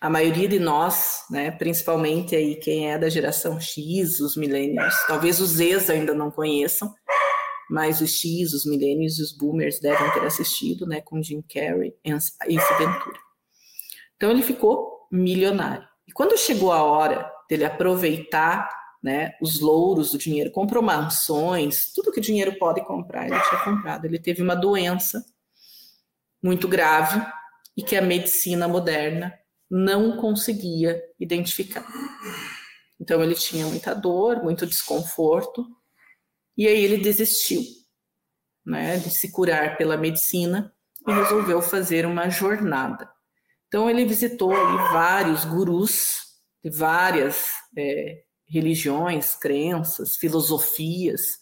[0.00, 5.40] a maioria de nós, né, principalmente aí quem é da geração X, os millennials, talvez
[5.40, 6.90] os Zs ainda não conheçam,
[7.70, 11.94] mas os X, os millennials e os boomers devem ter assistido, né, com Jim Carrey
[12.04, 12.32] e Ace
[12.78, 13.18] Ventura.
[14.16, 15.86] Então ele ficou milionário.
[16.06, 18.68] E quando chegou a hora dele aproveitar
[19.02, 23.60] né, os louros do dinheiro, comprou mansões, tudo que o dinheiro pode comprar, ele tinha
[23.62, 24.06] comprado.
[24.06, 25.24] Ele teve uma doença
[26.42, 27.24] muito grave
[27.76, 29.32] e que a medicina moderna
[29.70, 31.86] não conseguia identificar.
[33.00, 35.66] Então ele tinha muita dor, muito desconforto,
[36.56, 37.62] e aí ele desistiu,
[38.64, 40.72] né, de se curar pela medicina
[41.06, 43.10] e resolveu fazer uma jornada.
[43.66, 44.50] Então ele visitou
[44.92, 46.24] vários gurus
[46.62, 51.38] de várias é, religiões, crenças, filosofias,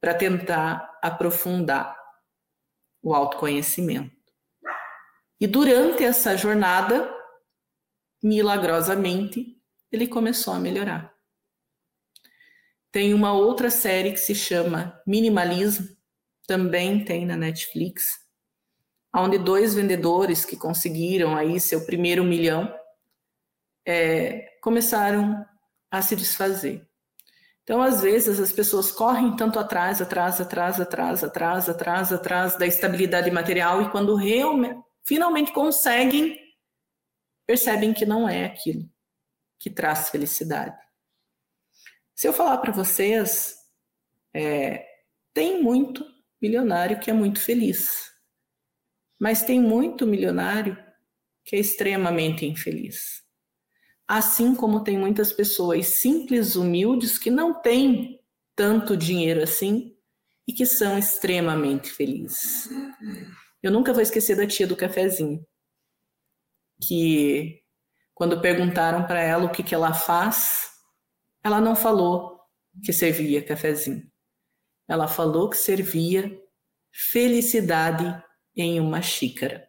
[0.00, 1.94] para tentar aprofundar
[3.02, 4.16] o autoconhecimento.
[5.38, 7.14] E durante essa jornada,
[8.22, 9.56] milagrosamente,
[9.92, 11.14] ele começou a melhorar.
[12.92, 15.88] Tem uma outra série que se chama Minimalismo,
[16.46, 18.18] também tem na Netflix,
[19.14, 22.72] onde dois vendedores que conseguiram aí seu primeiro milhão
[23.86, 25.46] é, começaram
[25.90, 26.86] a se desfazer.
[27.62, 32.66] Então, às vezes, as pessoas correm tanto atrás, atrás, atrás, atrás, atrás, atrás, atrás da
[32.66, 36.36] estabilidade material e quando realmente, finalmente conseguem,
[37.46, 38.88] percebem que não é aquilo
[39.58, 40.76] que traz felicidade.
[42.20, 43.56] Se eu falar para vocês,
[44.34, 44.86] é,
[45.32, 46.04] tem muito
[46.38, 48.12] milionário que é muito feliz,
[49.18, 50.76] mas tem muito milionário
[51.42, 53.22] que é extremamente infeliz.
[54.06, 58.20] Assim como tem muitas pessoas simples, humildes, que não têm
[58.54, 59.96] tanto dinheiro assim
[60.46, 62.68] e que são extremamente felizes.
[63.62, 65.42] Eu nunca vou esquecer da tia do cafezinho,
[66.86, 67.62] que
[68.12, 70.69] quando perguntaram para ela o que, que ela faz,
[71.42, 72.40] ela não falou
[72.84, 74.10] que servia cafezinho.
[74.88, 76.30] Ela falou que servia
[76.92, 78.22] felicidade
[78.56, 79.66] em uma xícara.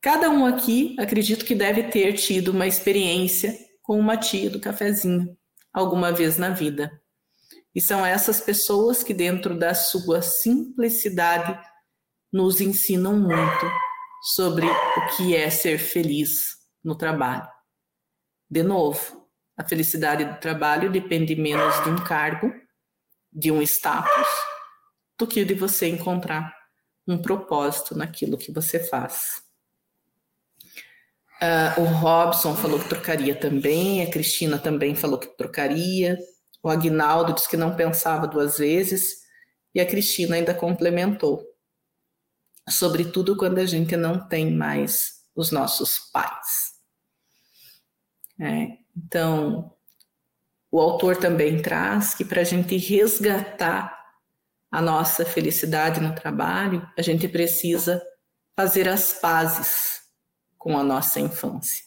[0.00, 5.36] Cada um aqui, acredito que deve ter tido uma experiência com uma tia do cafezinho
[5.72, 6.90] alguma vez na vida.
[7.74, 11.58] E são essas pessoas que, dentro da sua simplicidade,
[12.32, 13.66] nos ensinam muito
[14.34, 17.48] sobre o que é ser feliz no trabalho.
[18.50, 19.21] De novo,
[19.56, 22.52] a felicidade do trabalho depende menos de um cargo,
[23.32, 24.28] de um status,
[25.18, 26.54] do que de você encontrar
[27.06, 29.42] um propósito naquilo que você faz.
[31.42, 36.16] Uh, o Robson falou que trocaria também, a Cristina também falou que trocaria,
[36.62, 39.22] o Agnaldo disse que não pensava duas vezes,
[39.74, 41.44] e a Cristina ainda complementou.
[42.68, 46.72] Sobretudo quando a gente não tem mais os nossos pais.
[48.40, 49.72] É, então,
[50.70, 53.98] o autor também traz que para a gente resgatar
[54.70, 58.02] a nossa felicidade no trabalho, a gente precisa
[58.56, 60.00] fazer as pazes
[60.56, 61.84] com a nossa infância.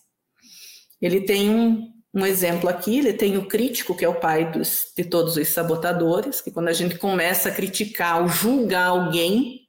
[1.01, 4.91] Ele tem um, um exemplo aqui, ele tem o crítico, que é o pai dos,
[4.95, 9.67] de todos os sabotadores, que quando a gente começa a criticar ou julgar alguém,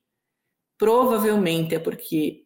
[0.76, 2.45] provavelmente é porque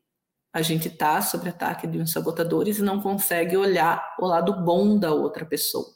[0.53, 4.99] a gente está sob ataque de uns sabotadores e não consegue olhar o lado bom
[4.99, 5.87] da outra pessoa.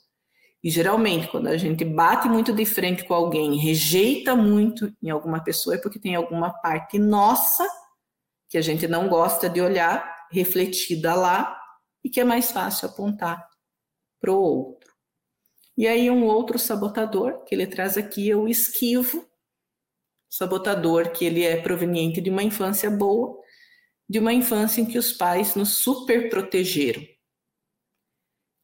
[0.62, 5.42] E geralmente, quando a gente bate muito de frente com alguém, rejeita muito em alguma
[5.42, 7.68] pessoa, é porque tem alguma parte nossa
[8.48, 11.60] que a gente não gosta de olhar refletida lá
[12.02, 13.46] e que é mais fácil apontar
[14.20, 14.90] para o outro.
[15.76, 19.28] E aí um outro sabotador que ele traz aqui é o esquivo,
[20.30, 23.38] sabotador que ele é proveniente de uma infância boa,
[24.14, 27.02] de uma infância em que os pais nos super protegeram.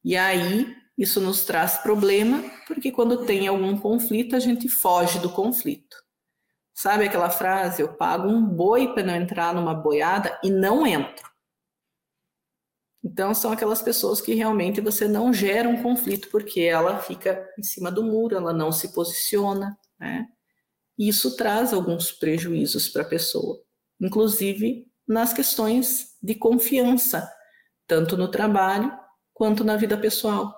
[0.01, 5.29] E aí isso nos traz problema, porque quando tem algum conflito, a gente foge do
[5.29, 5.97] conflito.
[6.73, 7.81] Sabe aquela frase?
[7.81, 11.29] Eu pago um boi para não entrar numa boiada e não entro.
[13.03, 17.63] Então, são aquelas pessoas que realmente você não gera um conflito, porque ela fica em
[17.63, 20.29] cima do muro, ela não se posiciona, né?
[20.97, 23.61] E isso traz alguns prejuízos para a pessoa,
[23.99, 27.29] inclusive nas questões de confiança,
[27.87, 28.91] tanto no trabalho
[29.33, 30.55] quanto na vida pessoal.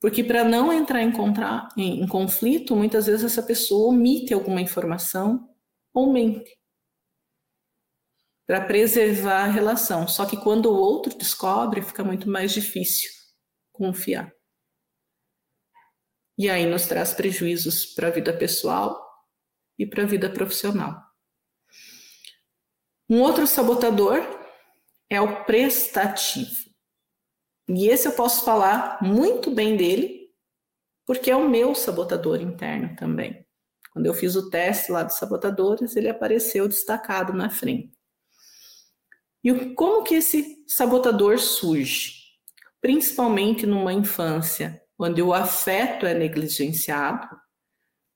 [0.00, 5.48] Porque para não entrar em, contra, em, conflito, muitas vezes essa pessoa omite alguma informação
[5.94, 6.56] ou mente
[8.46, 10.06] para preservar a relação.
[10.06, 13.10] Só que quando o outro descobre, fica muito mais difícil
[13.72, 14.32] confiar.
[16.38, 19.02] E aí nos traz prejuízos para a vida pessoal
[19.78, 21.05] e para a vida profissional.
[23.08, 24.20] Um outro sabotador
[25.08, 26.66] é o prestativo.
[27.68, 30.30] E esse eu posso falar muito bem dele,
[31.04, 33.46] porque é o meu sabotador interno também.
[33.92, 37.96] Quando eu fiz o teste lá dos sabotadores, ele apareceu destacado na frente.
[39.42, 42.12] E como que esse sabotador surge?
[42.80, 47.28] Principalmente numa infância onde o afeto é negligenciado.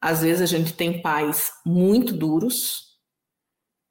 [0.01, 2.89] Às vezes a gente tem pais muito duros,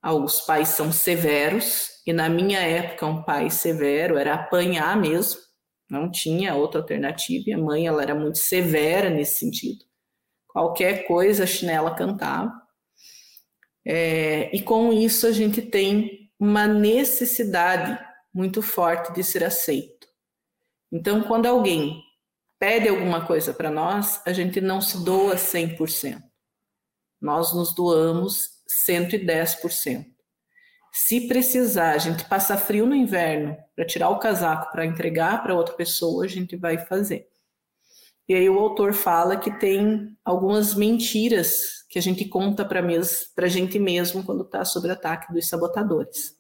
[0.02, 5.40] alguns pais são severos, e na minha época um pai severo era apanhar mesmo,
[5.90, 9.84] não tinha outra alternativa, e a mãe ela era muito severa nesse sentido.
[10.48, 12.52] Qualquer coisa a chinela cantava.
[13.86, 18.00] É, e com isso a gente tem uma necessidade
[18.34, 20.08] muito forte de ser aceito.
[20.92, 22.02] Então, quando alguém
[22.60, 26.22] pede alguma coisa para nós, a gente não se doa 100%.
[27.22, 30.06] Nós nos doamos 110%.
[30.92, 35.56] Se precisar, a gente passa frio no inverno para tirar o casaco para entregar para
[35.56, 37.28] outra pessoa, a gente vai fazer.
[38.28, 43.48] E aí o autor fala que tem algumas mentiras que a gente conta para a
[43.48, 46.38] gente mesmo quando está sob ataque dos sabotadores.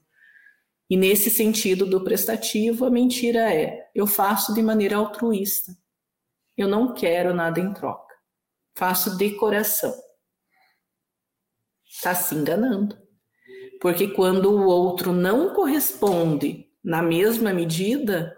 [0.89, 5.75] E nesse sentido do prestativo, a mentira é: eu faço de maneira altruísta.
[6.57, 8.13] Eu não quero nada em troca.
[8.75, 9.93] Faço de coração.
[11.89, 12.95] Está se enganando.
[13.81, 18.35] Porque quando o outro não corresponde na mesma medida,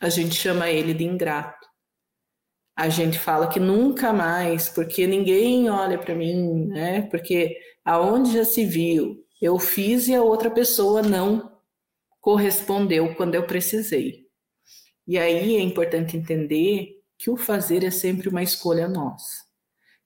[0.00, 1.66] a gente chama ele de ingrato.
[2.76, 7.02] A gente fala que nunca mais, porque ninguém olha para mim, né?
[7.02, 11.56] Porque aonde já se viu, eu fiz e a outra pessoa não
[12.20, 14.26] correspondeu quando eu precisei.
[15.06, 19.45] E aí é importante entender que o fazer é sempre uma escolha nossa.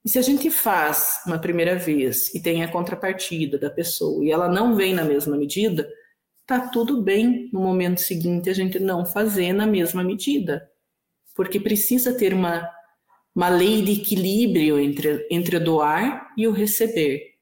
[0.03, 4.31] E se a gente faz uma primeira vez e tem a contrapartida da pessoa e
[4.31, 5.87] ela não vem na mesma medida,
[6.45, 10.67] tá tudo bem no momento seguinte a gente não fazer na mesma medida.
[11.35, 12.67] Porque precisa ter uma,
[13.35, 17.35] uma lei de equilíbrio entre, entre o doar e o receber.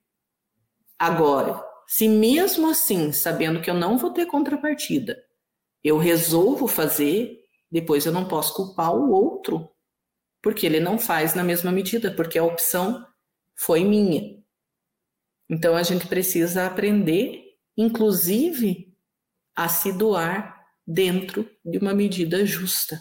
[0.97, 5.18] Agora, se mesmo assim, sabendo que eu não vou ter contrapartida,
[5.82, 7.39] eu resolvo fazer,
[7.72, 9.70] depois eu não posso culpar o outro
[10.41, 13.05] porque ele não faz na mesma medida, porque a opção
[13.55, 14.39] foi minha.
[15.49, 17.43] Então a gente precisa aprender,
[17.75, 18.95] inclusive,
[19.55, 22.99] a se doar dentro de uma medida justa.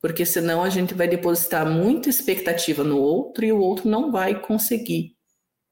[0.00, 4.40] Porque senão a gente vai depositar muita expectativa no outro e o outro não vai
[4.40, 5.16] conseguir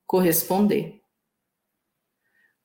[0.06, 1.00] corresponder.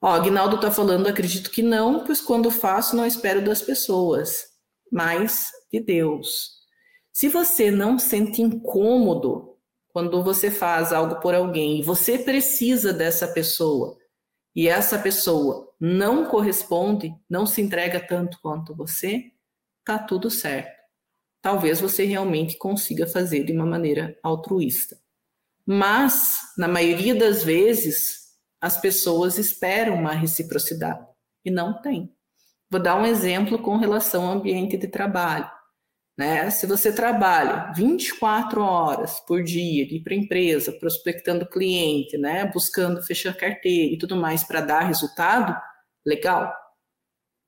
[0.01, 4.45] Ó, Agnaldo está falando, acredito que não, pois quando faço não espero das pessoas,
[4.91, 6.59] mas de Deus.
[7.12, 9.57] Se você não sente incômodo
[9.89, 13.97] quando você faz algo por alguém e você precisa dessa pessoa
[14.55, 19.32] e essa pessoa não corresponde, não se entrega tanto quanto você,
[19.84, 20.80] tá tudo certo.
[21.41, 24.99] Talvez você realmente consiga fazer de uma maneira altruísta.
[25.66, 31.05] Mas, na maioria das vezes, as pessoas esperam uma reciprocidade
[31.45, 32.14] e não tem.
[32.70, 35.49] Vou dar um exemplo com relação ao ambiente de trabalho.
[36.20, 36.49] Né?
[36.49, 42.43] Se você trabalha 24 horas por dia ir para a empresa, prospectando cliente, né?
[42.53, 45.57] buscando fechar carteira e tudo mais para dar resultado,
[46.05, 46.53] legal.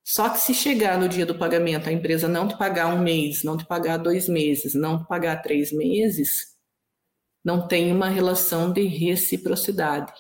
[0.08, 3.44] Só que se chegar no dia do pagamento, a empresa não te pagar um mês,
[3.44, 6.56] não te pagar dois meses, não te pagar três meses,
[7.44, 10.14] não tem uma relação de reciprocidade.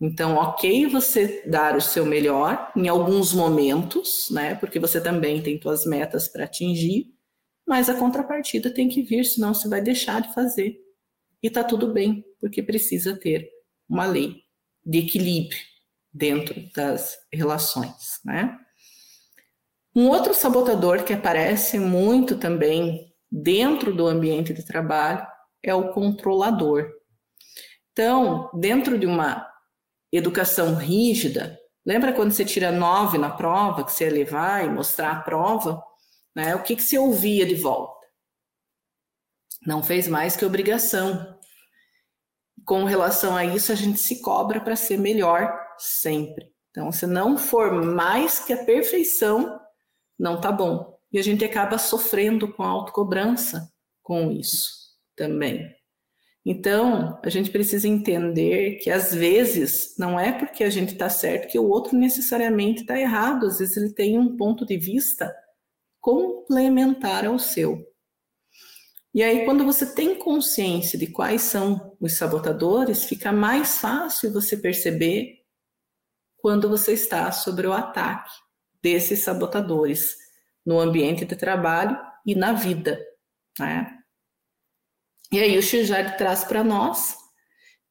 [0.00, 4.56] Então, ok você dar o seu melhor em alguns momentos, né?
[4.56, 7.12] Porque você também tem suas metas para atingir,
[7.66, 10.78] mas a contrapartida tem que vir, senão você vai deixar de fazer.
[11.42, 13.48] E está tudo bem, porque precisa ter
[13.88, 14.42] uma lei
[14.84, 15.60] de equilíbrio
[16.12, 18.58] dentro das relações, né?
[19.94, 25.26] Um outro sabotador que aparece muito também dentro do ambiente de trabalho
[25.62, 26.90] é o controlador.
[27.92, 29.46] Então, dentro de uma
[30.10, 35.12] educação rígida, lembra quando você tira nove na prova, que você ia levar e mostrar
[35.12, 35.82] a prova?
[36.34, 36.54] Né?
[36.54, 38.06] O que, que se ouvia de volta?
[39.66, 41.38] Não fez mais que obrigação.
[42.64, 46.52] Com relação a isso, a gente se cobra para ser melhor sempre.
[46.70, 49.60] Então, se não for mais que a perfeição,
[50.18, 50.98] não tá bom.
[51.12, 53.70] E a gente acaba sofrendo com a autocobrança
[54.02, 54.70] com isso
[55.14, 55.70] também.
[56.44, 61.48] Então, a gente precisa entender que às vezes não é porque a gente está certo
[61.48, 63.46] que o outro necessariamente está errado.
[63.46, 65.32] Às vezes ele tem um ponto de vista
[66.02, 67.88] complementar ao seu.
[69.14, 74.56] E aí, quando você tem consciência de quais são os sabotadores, fica mais fácil você
[74.56, 75.44] perceber
[76.38, 78.32] quando você está sobre o ataque
[78.82, 80.16] desses sabotadores
[80.66, 81.96] no ambiente de trabalho
[82.26, 83.00] e na vida.
[83.58, 83.98] Né?
[85.30, 87.14] E aí, o Shijari traz para nós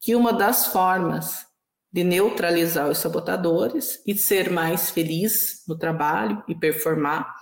[0.02, 1.46] que uma das formas
[1.94, 7.36] de neutralizar os sabotadores e ser mais feliz no trabalho e performar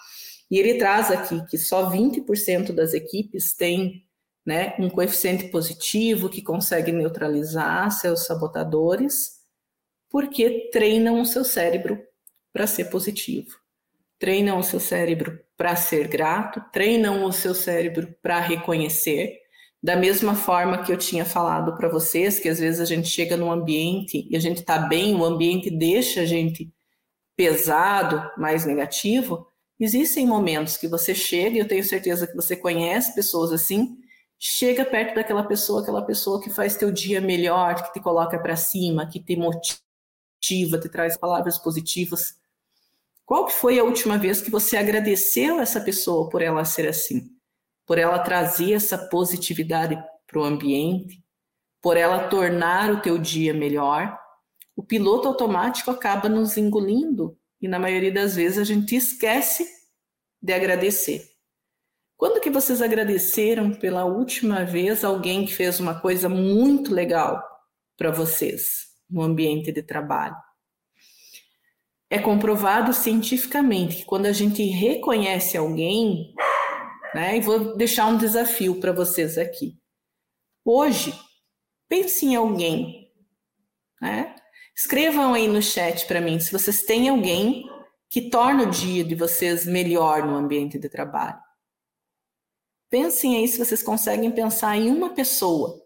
[0.49, 4.03] e ele traz aqui que só 20% das equipes têm
[4.45, 9.39] né, um coeficiente positivo que consegue neutralizar seus sabotadores,
[10.09, 12.01] porque treinam o seu cérebro
[12.51, 13.57] para ser positivo.
[14.17, 19.37] Treinam o seu cérebro para ser grato, treinam o seu cérebro para reconhecer.
[19.81, 23.37] Da mesma forma que eu tinha falado para vocês, que às vezes a gente chega
[23.37, 26.73] num ambiente e a gente está bem, o ambiente deixa a gente
[27.37, 29.48] pesado, mais negativo,
[29.80, 33.97] Existem momentos que você chega, e eu tenho certeza que você conhece pessoas assim,
[34.38, 38.57] chega perto daquela pessoa, aquela pessoa que faz teu dia melhor, que te coloca para
[38.57, 42.36] cima, que te motiva, te traz palavras positivas.
[43.25, 47.30] Qual foi a última vez que você agradeceu essa pessoa por ela ser assim?
[47.86, 49.95] Por ela trazer essa positividade
[50.27, 51.23] para o ambiente,
[51.82, 54.19] por ela tornar o teu dia melhor?
[54.75, 59.68] O piloto automático acaba nos engolindo e na maioria das vezes a gente esquece
[60.41, 61.30] de agradecer.
[62.16, 67.41] Quando que vocês agradeceram pela última vez alguém que fez uma coisa muito legal
[67.97, 70.36] para vocês no ambiente de trabalho?
[72.10, 76.34] É comprovado cientificamente que quando a gente reconhece alguém,
[77.14, 79.78] né, e vou deixar um desafio para vocês aqui.
[80.66, 81.14] Hoje,
[81.88, 83.12] pense em alguém,
[84.01, 84.36] né?
[84.80, 87.69] Escrevam aí no chat para mim se vocês têm alguém
[88.09, 91.38] que torna o dia de vocês melhor no ambiente de trabalho.
[92.89, 95.77] Pensem aí se vocês conseguem pensar em uma pessoa,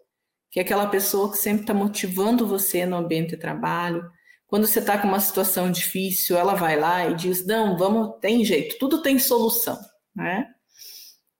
[0.52, 4.08] que é aquela pessoa que sempre está motivando você no ambiente de trabalho.
[4.46, 8.46] Quando você está com uma situação difícil, ela vai lá e diz: Não, vamos, tem
[8.46, 9.80] jeito, tudo tem solução.
[10.16, 10.46] Né?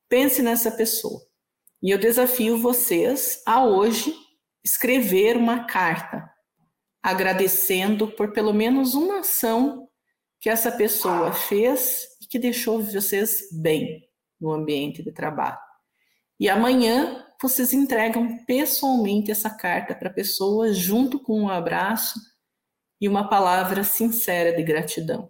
[0.10, 1.22] Pense nessa pessoa.
[1.84, 4.12] E eu desafio vocês a hoje
[4.66, 6.33] escrever uma carta
[7.04, 9.90] agradecendo por pelo menos uma ação
[10.40, 14.02] que essa pessoa fez e que deixou vocês bem
[14.40, 15.60] no ambiente de trabalho.
[16.40, 22.20] E amanhã vocês entregam pessoalmente essa carta para a pessoa, junto com um abraço
[23.00, 25.30] e uma palavra sincera de gratidão.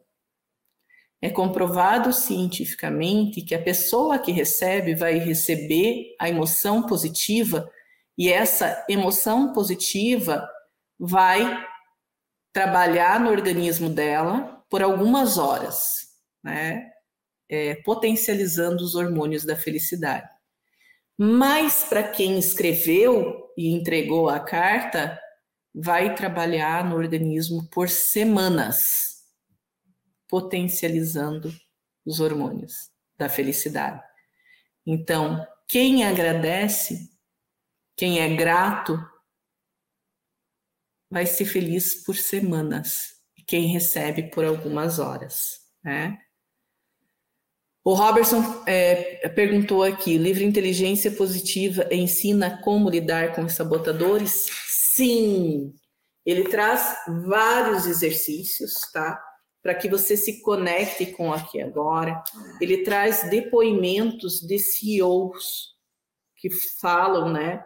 [1.20, 7.68] É comprovado cientificamente que a pessoa que recebe vai receber a emoção positiva
[8.18, 10.48] e essa emoção positiva
[11.00, 11.66] vai
[12.52, 16.08] trabalhar no organismo dela por algumas horas,
[16.44, 16.90] né?
[17.50, 20.28] É, potencializando os hormônios da felicidade.
[21.18, 25.20] Mas para quem escreveu e entregou a carta,
[25.74, 28.84] vai trabalhar no organismo por semanas,
[30.28, 31.54] potencializando
[32.06, 34.02] os hormônios da felicidade.
[34.86, 37.10] Então, quem agradece,
[37.96, 39.00] quem é grato
[41.14, 43.04] vai ser feliz por semanas,
[43.46, 46.18] quem recebe por algumas horas, né?
[47.86, 54.48] O Robertson é, perguntou aqui: livre inteligência positiva ensina como lidar com os sabotadores?
[54.96, 55.72] Sim,
[56.26, 56.98] ele traz
[57.28, 59.22] vários exercícios, tá?
[59.62, 62.24] Para que você se conecte com aqui agora.
[62.60, 65.74] Ele traz depoimentos de CEOs
[66.38, 66.50] que
[66.82, 67.64] falam, né?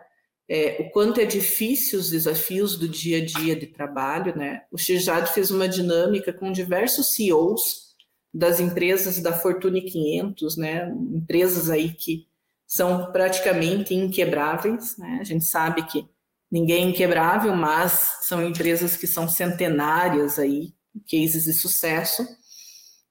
[0.50, 4.64] É, o quanto é difícil os desafios do dia a dia de trabalho, né?
[4.72, 7.88] O Xijad fez uma dinâmica com diversos CEOs
[8.34, 10.90] das empresas da Fortune 500, né?
[11.14, 12.28] Empresas aí que
[12.66, 15.18] são praticamente inquebráveis, né?
[15.20, 16.08] A gente sabe que
[16.50, 20.74] ninguém é inquebrável, mas são empresas que são centenárias aí,
[21.10, 22.26] cases de sucesso,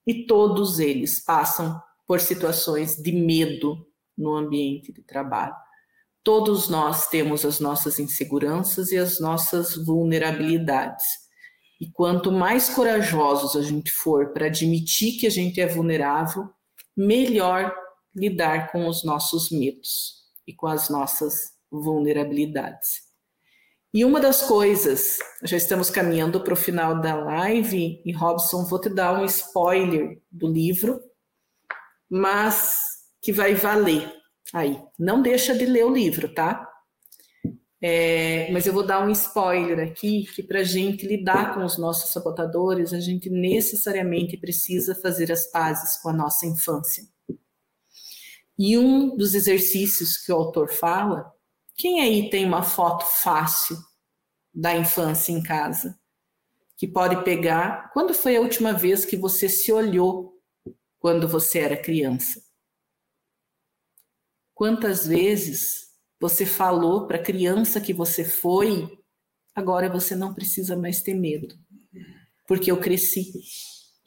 [0.07, 5.65] e todos eles passam por situações de medo no ambiente de trabalho.
[6.27, 11.07] Todos nós temos as nossas inseguranças e as nossas vulnerabilidades.
[11.81, 16.51] E quanto mais corajosos a gente for para admitir que a gente é vulnerável,
[16.97, 17.72] melhor
[18.12, 23.03] lidar com os nossos medos e com as nossas vulnerabilidades.
[23.95, 28.81] E uma das coisas, já estamos caminhando para o final da live, e Robson, vou
[28.81, 31.01] te dar um spoiler do livro,
[32.11, 32.74] mas
[33.22, 34.26] que vai valer.
[34.53, 36.66] Aí, não deixa de ler o livro, tá?
[37.80, 41.76] É, mas eu vou dar um spoiler aqui, que para a gente lidar com os
[41.76, 47.05] nossos sabotadores, a gente necessariamente precisa fazer as pazes com a nossa infância.
[48.59, 51.30] E um dos exercícios que o autor fala,
[51.76, 53.76] quem aí tem uma foto fácil
[54.55, 55.99] da infância em casa?
[56.78, 60.40] Que pode pegar, quando foi a última vez que você se olhou
[60.99, 62.45] quando você era criança?
[64.57, 68.88] Quantas vezes você falou para a criança que você foi,
[69.54, 71.54] agora você não precisa mais ter medo,
[72.48, 73.30] porque eu cresci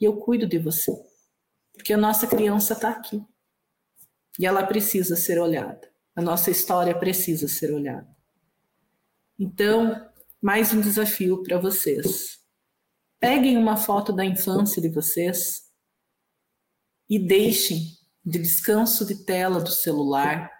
[0.00, 0.90] e eu cuido de você,
[1.72, 3.24] porque a nossa criança está aqui
[4.40, 8.12] e ela precisa ser olhada, a nossa história precisa ser olhada.
[9.38, 10.04] Então,
[10.42, 12.40] mais um desafio para vocês.
[13.20, 15.70] Peguem uma foto da infância de vocês
[17.08, 20.50] e deixem de descanso de tela do celular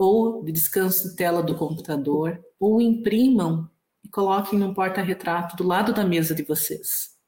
[0.00, 3.70] ou de descanso de tela do computador, ou imprimam
[4.02, 7.18] e coloquem num porta-retrato do lado da mesa de vocês.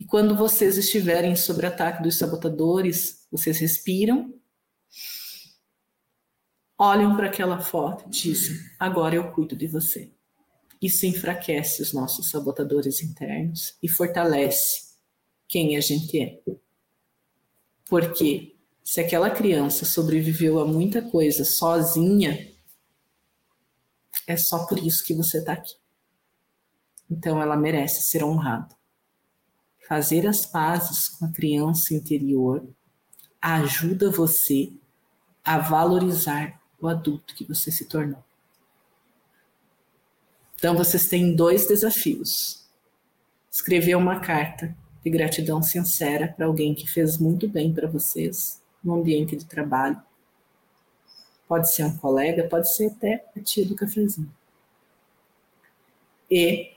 [0.00, 4.32] E quando vocês estiverem sob ataque dos sabotadores, vocês respiram,
[6.78, 10.10] olham para aquela foto e dizem: agora eu cuido de você.
[10.80, 14.94] Isso enfraquece os nossos sabotadores internos e fortalece
[15.46, 16.40] quem a gente é.
[17.88, 22.52] Porque se aquela criança sobreviveu a muita coisa sozinha,
[24.26, 25.74] é só por isso que você está aqui.
[27.10, 28.76] Então ela merece ser honrada.
[29.86, 32.68] Fazer as pazes com a criança interior
[33.40, 34.72] ajuda você
[35.42, 38.22] a valorizar o adulto que você se tornou.
[40.56, 42.68] Então vocês têm dois desafios.
[43.50, 48.94] Escrever uma carta de gratidão sincera para alguém que fez muito bem para vocês no
[48.94, 50.00] ambiente de trabalho.
[51.46, 54.32] Pode ser um colega, pode ser até a tia do cafezinho.
[56.30, 56.72] E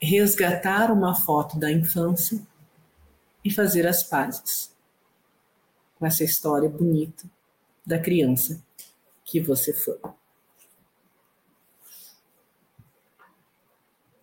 [0.00, 2.40] resgatar uma foto da infância
[3.44, 4.74] e fazer as pazes
[5.98, 7.28] com essa história bonita
[7.84, 8.62] da criança
[9.24, 9.98] que você foi.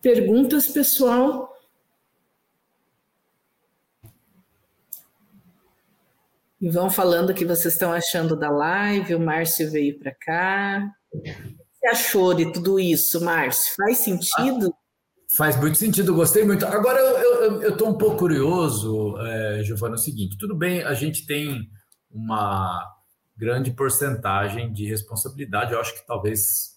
[0.00, 1.55] Perguntas, pessoal?
[6.60, 9.14] E vão falando o que vocês estão achando da live.
[9.14, 10.90] O Márcio veio para cá.
[11.12, 13.74] O que você achou de tudo isso, Márcio?
[13.76, 14.74] Faz sentido?
[15.36, 16.64] Faz muito sentido, gostei muito.
[16.64, 21.26] Agora eu estou um pouco curioso, é, Giovana, é o seguinte: tudo bem, a gente
[21.26, 21.68] tem
[22.10, 22.82] uma
[23.36, 26.76] grande porcentagem de responsabilidade, eu acho que talvez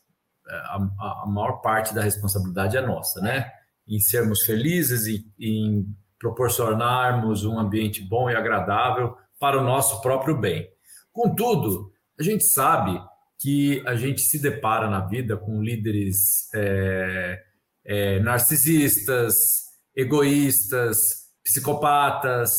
[0.49, 3.49] é, a, a maior parte da responsabilidade é nossa, né?
[3.87, 5.85] Em sermos felizes e em
[6.19, 10.67] proporcionarmos um ambiente bom e agradável para o nosso próprio bem.
[11.11, 13.01] Contudo, a gente sabe
[13.39, 16.53] que a gente se depara na vida com líderes.
[16.53, 17.49] É,
[17.89, 19.63] é, narcisistas,
[19.95, 20.97] egoístas,
[21.43, 22.51] psicopatas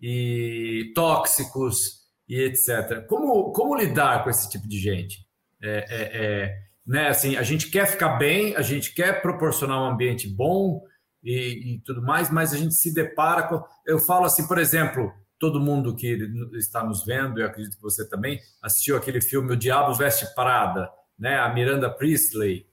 [0.00, 3.06] e tóxicos e etc.
[3.06, 5.26] Como, como lidar com esse tipo de gente?
[5.62, 6.54] É, é, é,
[6.86, 10.80] né, assim, a gente quer ficar bem, a gente quer proporcionar um ambiente bom
[11.22, 13.62] e, e tudo mais, mas a gente se depara com.
[13.86, 16.18] Eu falo assim, por exemplo, todo mundo que
[16.54, 20.90] está nos vendo, eu acredito que você também assistiu aquele filme O Diabo Veste Prada,
[21.18, 21.38] né?
[21.38, 22.66] A Miranda Priestley,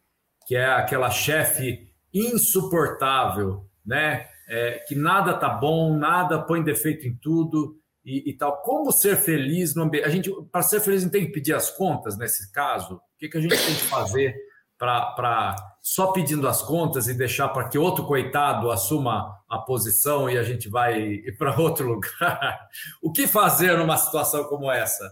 [0.47, 4.27] que é aquela chefe insuportável, né?
[4.47, 8.61] É, que nada tá bom, nada põe defeito em tudo e, e tal.
[8.61, 10.05] Como ser feliz no ambiente?
[10.05, 12.95] A gente, para ser feliz, não tem que pedir as contas nesse caso.
[12.95, 14.35] O que, que a gente tem que fazer
[14.77, 20.37] para só pedindo as contas e deixar para que outro coitado assuma a posição e
[20.37, 22.67] a gente vai para outro lugar?
[23.01, 25.03] o que fazer numa situação como essa?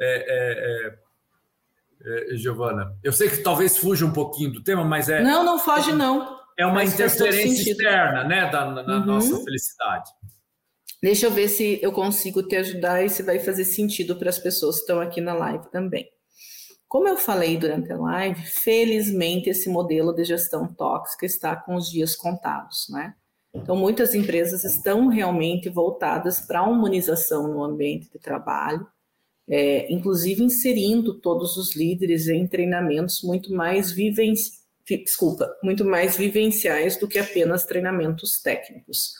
[0.00, 0.96] É, é,
[2.04, 5.22] é, é, Giovana, eu sei que talvez fuja um pouquinho do tema, mas é.
[5.22, 9.06] Não, não foge, não é uma interferência externa, né, da, na uhum.
[9.06, 10.10] nossa felicidade.
[11.02, 14.38] Deixa eu ver se eu consigo te ajudar e se vai fazer sentido para as
[14.38, 16.08] pessoas que estão aqui na live também.
[16.92, 21.90] Como eu falei durante a live, felizmente esse modelo de gestão tóxica está com os
[21.90, 23.14] dias contados, né?
[23.54, 28.86] Então, muitas empresas estão realmente voltadas para a humanização no ambiente de trabalho,
[29.48, 36.98] é, inclusive inserindo todos os líderes em treinamentos muito mais vivens, desculpa, muito mais vivenciais
[36.98, 39.14] do que apenas treinamentos técnicos.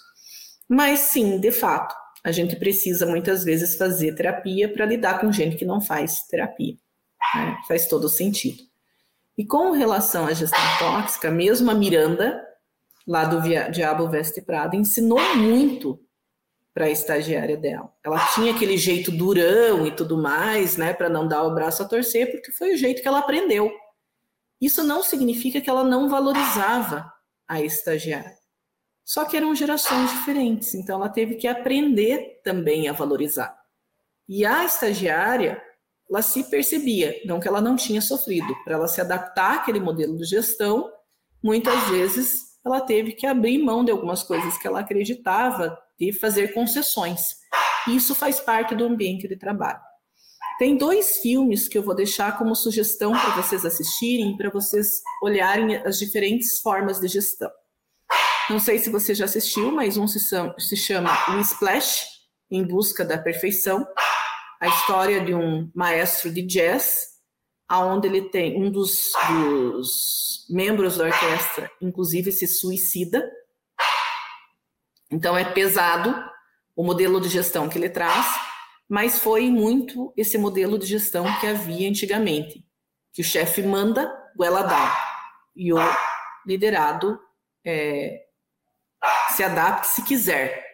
[0.68, 5.56] Mas sim, de fato, a gente precisa muitas vezes fazer terapia para lidar com gente
[5.56, 6.81] que não faz terapia.
[7.34, 7.58] Né?
[7.66, 8.62] Faz todo sentido.
[9.36, 12.42] E com relação à gestão tóxica, mesmo a Miranda,
[13.06, 15.98] lá do Diabo Veste Prada, ensinou muito
[16.74, 17.92] para a estagiária dela.
[18.04, 21.88] Ela tinha aquele jeito durão e tudo mais, né, para não dar o braço a
[21.88, 23.70] torcer, porque foi o jeito que ela aprendeu.
[24.60, 27.12] Isso não significa que ela não valorizava
[27.48, 28.38] a estagiária.
[29.04, 33.58] Só que eram gerações diferentes, então ela teve que aprender também a valorizar.
[34.28, 35.60] E a estagiária,
[36.12, 40.14] ela se percebia, não que ela não tinha sofrido, para ela se adaptar àquele modelo
[40.18, 40.90] de gestão,
[41.42, 46.52] muitas vezes ela teve que abrir mão de algumas coisas que ela acreditava e fazer
[46.52, 47.36] concessões.
[47.88, 49.80] Isso faz parte do ambiente de trabalho.
[50.58, 55.76] Tem dois filmes que eu vou deixar como sugestão para vocês assistirem, para vocês olharem
[55.76, 57.50] as diferentes formas de gestão.
[58.50, 62.04] Não sei se você já assistiu, mas um se chama O Splash,
[62.50, 63.86] Em Busca da Perfeição,
[64.62, 66.96] a história de um maestro de jazz,
[67.68, 73.28] aonde ele tem um dos, dos membros da orquestra, inclusive se suicida.
[75.10, 76.14] Então é pesado
[76.76, 78.24] o modelo de gestão que ele traz,
[78.88, 82.64] mas foi muito esse modelo de gestão que havia antigamente,
[83.12, 84.96] que o chefe manda, goela dá,
[85.56, 85.78] e o
[86.46, 87.18] liderado
[87.66, 88.16] é,
[89.30, 90.64] se adapte se quiser,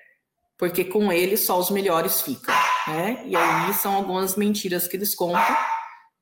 [0.59, 2.55] porque com ele só os melhores ficam,
[2.89, 3.23] né?
[3.27, 5.57] E aí são algumas mentiras que eles contam.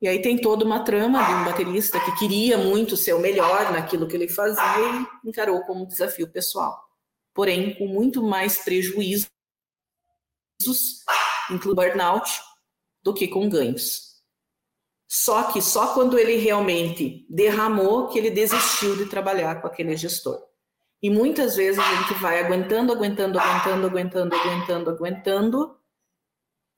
[0.00, 3.72] E aí tem toda uma trama de um baterista que queria muito ser o melhor
[3.72, 4.60] naquilo que ele fazia
[5.24, 6.78] e encarou como desafio pessoal.
[7.34, 9.30] Porém, com muito mais prejuízos,
[11.50, 12.40] incluindo burnout,
[13.02, 14.06] do que com ganhos.
[15.08, 20.42] Só que só quando ele realmente derramou que ele desistiu de trabalhar com aquele gestor.
[21.02, 25.75] E muitas vezes a gente vai aguentando, aguentando, aguentando, aguentando, aguentando, aguentando,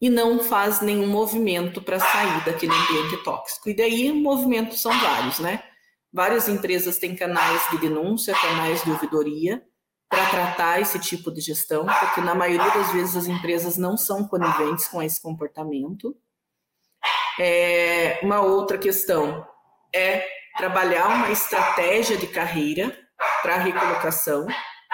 [0.01, 3.69] e não faz nenhum movimento para sair daquele ambiente tóxico.
[3.69, 5.63] E daí, movimentos são vários, né?
[6.13, 9.63] Várias empresas têm canais de denúncia, canais de ouvidoria,
[10.09, 14.27] para tratar esse tipo de gestão, porque na maioria das vezes as empresas não são
[14.27, 16.17] coniventes com esse comportamento.
[17.39, 19.47] É, uma outra questão
[19.95, 20.27] é
[20.57, 22.97] trabalhar uma estratégia de carreira
[23.43, 24.47] para recolocação.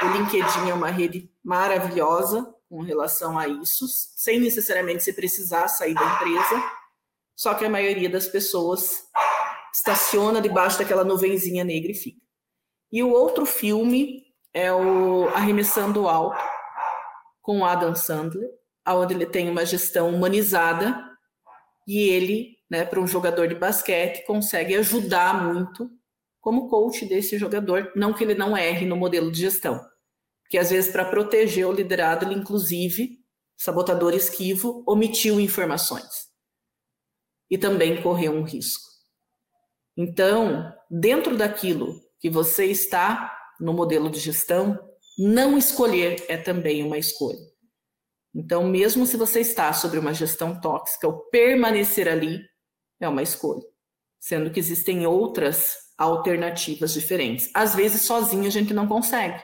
[0.02, 5.94] O LinkedIn é uma rede maravilhosa com relação a isso, sem necessariamente se precisar sair
[5.94, 6.72] da empresa.
[7.36, 9.04] Só que a maioria das pessoas
[9.72, 12.20] estaciona debaixo daquela nuvenzinha negra e fica.
[12.90, 16.36] E o outro filme é o Arremessando Alto,
[17.40, 18.50] com Adam Sandler,
[18.88, 21.00] onde ele tem uma gestão humanizada
[21.86, 25.88] e ele, né, para um jogador de basquete, consegue ajudar muito
[26.40, 29.80] como coach desse jogador, não que ele não erre no modelo de gestão,
[30.54, 33.18] porque às vezes para proteger o liderado, ele inclusive,
[33.56, 36.28] sabotador esquivo, omitiu informações
[37.50, 38.84] e também correu um risco.
[39.96, 44.78] Então, dentro daquilo que você está no modelo de gestão,
[45.18, 47.40] não escolher é também uma escolha.
[48.32, 52.38] Então, mesmo se você está sobre uma gestão tóxica, o permanecer ali
[53.00, 53.64] é uma escolha,
[54.20, 57.50] sendo que existem outras alternativas diferentes.
[57.52, 59.42] Às vezes, sozinho a gente não consegue.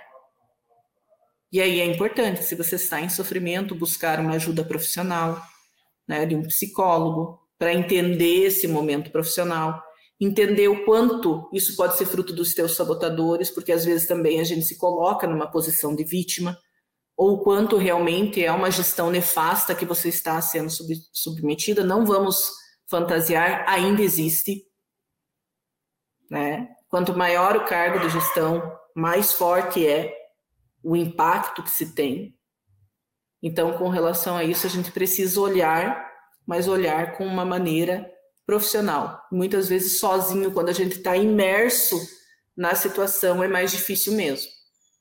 [1.53, 5.42] E aí é importante, se você está em sofrimento, buscar uma ajuda profissional,
[6.07, 9.82] né, de um psicólogo, para entender esse momento profissional
[10.20, 14.44] entender o quanto isso pode ser fruto dos teus sabotadores, porque às vezes também a
[14.44, 16.59] gente se coloca numa posição de vítima,
[17.16, 22.05] ou o quanto realmente é uma gestão nefasta que você está sendo sub submetida, não
[22.05, 22.51] vamos
[22.88, 24.62] fantasiar, ainda existe.
[26.30, 26.68] Né?
[26.88, 28.62] Quanto maior o cargo de gestão,
[28.94, 30.14] mais forte é
[30.82, 32.36] o impacto que se tem.
[33.42, 36.10] Então, com relação a isso, a gente precisa olhar,
[36.46, 38.10] mas olhar com uma maneira
[38.46, 39.22] profissional.
[39.30, 41.96] Muitas vezes sozinho, quando a gente está imerso
[42.56, 44.50] na situação, é mais difícil mesmo.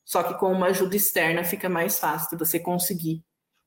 [0.05, 3.23] Só que com uma ajuda externa fica mais fácil de você conseguir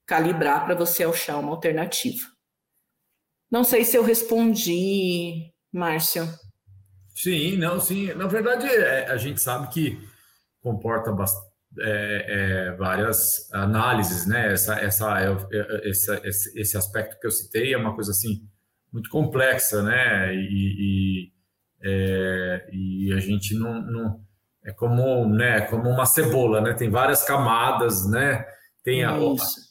[0.07, 2.27] calibrar para você achar uma alternativa.
[3.51, 6.27] Não sei se eu respondi, Márcio.
[7.15, 8.13] Sim, não, sim.
[8.15, 9.99] Na verdade, é, a gente sabe que
[10.61, 11.52] comporta bastante.
[11.79, 12.27] É,
[12.69, 14.53] é, várias análises, né?
[14.53, 18.47] Essa, essa, é, essa, esse aspecto que eu citei é uma coisa assim
[18.93, 20.35] muito complexa, né?
[20.35, 20.43] E,
[20.79, 21.33] e,
[21.83, 24.21] é, e a gente não, não,
[24.65, 25.63] é como, né?
[25.63, 26.75] Como uma cebola, né?
[26.75, 28.45] Tem várias camadas, né?
[28.85, 29.17] Tem a,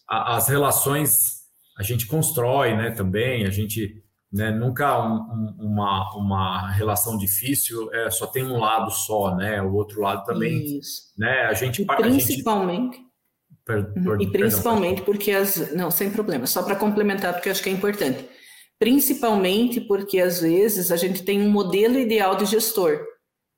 [0.10, 1.42] a, as relações
[1.78, 2.92] a gente constrói, né?
[2.92, 4.01] Também a gente
[4.32, 9.62] né, nunca um, uma, uma relação difícil é, só tem um lado só, né?
[9.62, 11.14] O outro lado também, Isso.
[11.18, 11.48] né?
[11.48, 13.12] A gente e principalmente gente...
[13.66, 17.62] Per, per, e principalmente perdão, porque as não sem problema, só para complementar porque acho
[17.62, 18.28] que é importante
[18.82, 23.00] principalmente porque às vezes a gente tem um modelo ideal de gestor.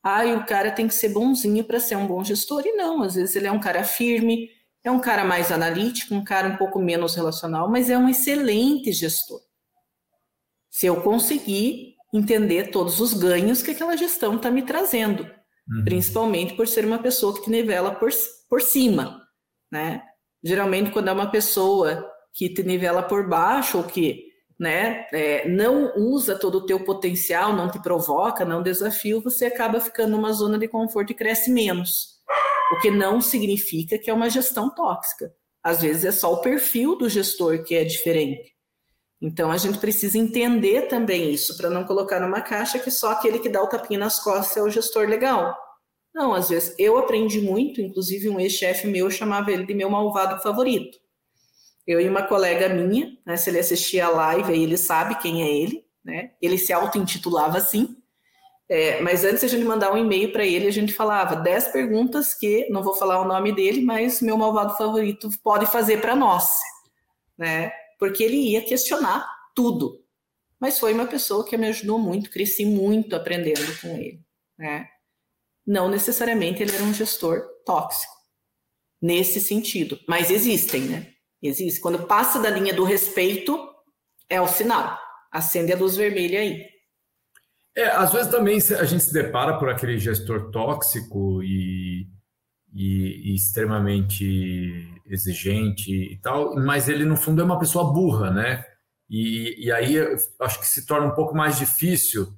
[0.04, 3.02] Ah, e o cara tem que ser bonzinho para ser um bom gestor, e não,
[3.02, 4.50] às vezes ele é um cara firme,
[4.84, 8.92] é um cara mais analítico, um cara um pouco menos relacional, mas é um excelente
[8.92, 9.40] gestor.
[10.74, 15.84] Se eu conseguir entender todos os ganhos que aquela gestão está me trazendo, uhum.
[15.86, 18.10] principalmente por ser uma pessoa que te nivela por,
[18.50, 19.22] por cima,
[19.72, 20.02] né?
[20.44, 22.04] Geralmente, quando é uma pessoa
[22.34, 24.24] que te nivela por baixo ou que
[24.60, 29.80] né, é, não usa todo o teu potencial, não te provoca, não desafia, você acaba
[29.80, 32.20] ficando numa zona de conforto e cresce menos.
[32.72, 35.32] O que não significa que é uma gestão tóxica.
[35.64, 38.53] Às vezes é só o perfil do gestor que é diferente.
[39.24, 43.40] Então a gente precisa entender também isso, para não colocar numa caixa que só aquele
[43.40, 45.58] que dá o tapinha nas costas é o gestor legal.
[46.14, 50.42] Não, às vezes eu aprendi muito, inclusive um ex-chefe meu chamava ele de meu malvado
[50.44, 51.02] favorito
[51.86, 55.44] eu e uma colega minha, né, se ele assistir a live, aí ele sabe quem
[55.44, 56.32] é ele, né?
[56.42, 57.96] Ele se auto-intitulava assim.
[58.70, 62.34] É, mas antes a gente mandar um e-mail para ele, a gente falava 10 perguntas
[62.34, 66.48] que, não vou falar o nome dele, mas meu malvado favorito pode fazer para nós,
[67.38, 67.72] né?
[68.04, 69.26] Porque ele ia questionar
[69.56, 70.04] tudo.
[70.60, 74.22] Mas foi uma pessoa que me ajudou muito, cresci muito aprendendo com ele,
[74.58, 74.90] né?
[75.66, 78.12] Não necessariamente ele era um gestor tóxico.
[79.02, 79.98] nesse sentido.
[80.06, 81.14] Mas existem, né?
[81.42, 81.80] Existe.
[81.80, 83.58] Quando passa da linha do respeito,
[84.30, 85.00] é o sinal.
[85.32, 86.66] Acende a luz vermelha aí.
[87.74, 92.06] É, às vezes também a gente se depara por aquele gestor tóxico e,
[92.74, 98.66] e, e, extremamente exigente e tal, mas ele no fundo é uma pessoa burra, né?
[99.10, 99.96] E, e aí
[100.40, 102.34] acho que se torna um pouco mais difícil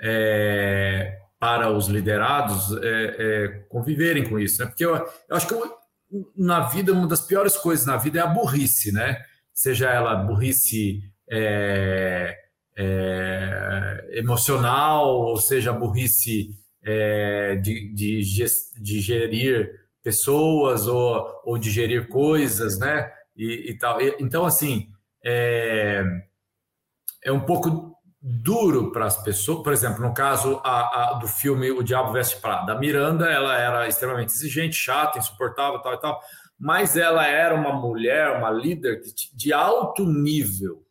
[0.00, 4.68] é, para os liderados é, é, conviverem com isso, né?
[4.68, 5.74] Porque eu, eu acho que eu,
[6.36, 9.24] na vida uma das piores coisas na vida é a burrice, né?
[9.52, 12.36] Seja ela burrice é,
[12.76, 16.50] é, emocional, ou seja, burrice
[16.84, 18.20] é, de, de,
[18.80, 19.70] de, gerir
[20.02, 23.12] pessoas ou, ou de gerir coisas, né?
[23.36, 24.00] E, e tal.
[24.00, 24.90] E, então, assim,
[25.24, 26.02] é,
[27.24, 29.62] é um pouco duro para as pessoas.
[29.62, 33.56] Por exemplo, no caso a, a, do filme O Diabo Veste Prada, a Miranda ela
[33.58, 36.20] era extremamente exigente, chata, insuportável, tal e tal,
[36.58, 39.00] mas ela era uma mulher, uma líder
[39.34, 40.84] de alto nível,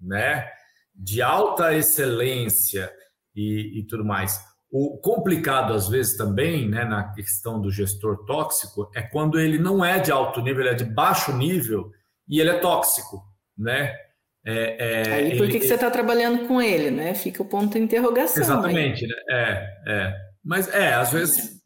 [0.00, 0.50] né?
[0.98, 2.92] de alta excelência
[3.34, 4.40] e, e tudo mais.
[4.70, 9.84] O complicado, às vezes, também, né, na questão do gestor tóxico, é quando ele não
[9.84, 11.90] é de alto nível, ele é de baixo nível
[12.28, 13.22] e ele é tóxico,
[13.56, 13.94] né?
[14.44, 17.14] É, é, Aí por que, que você está trabalhando com ele, né?
[17.14, 18.42] Fica o ponto de interrogação.
[18.42, 19.14] Exatamente, né?
[19.30, 20.14] É, é.
[20.44, 21.60] Mas é, às vezes,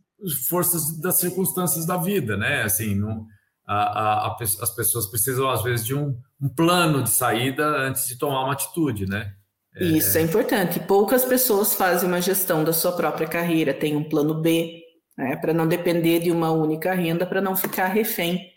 [0.49, 2.63] forças das circunstâncias da vida, né?
[2.63, 3.27] Assim, não,
[3.67, 8.07] a, a, a, as pessoas precisam, às vezes, de um, um, plano de saída antes
[8.07, 9.33] de tomar uma atitude, né?
[9.77, 9.85] É...
[9.85, 10.81] Isso é importante.
[10.81, 14.83] Poucas pessoas fazem uma gestão da sua própria carreira, tem um plano B,
[15.17, 18.51] né, para não depender de uma única renda, para não ficar refém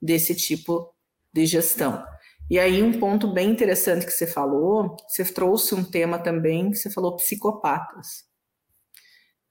[0.00, 0.92] desse tipo
[1.32, 2.04] de gestão.
[2.50, 6.76] E aí, um ponto bem interessante que você falou, você trouxe um tema também, que
[6.76, 8.24] você falou psicopatas.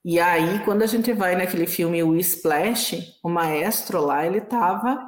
[0.03, 4.99] E aí, quando a gente vai naquele filme O Splash, o maestro lá, ele estava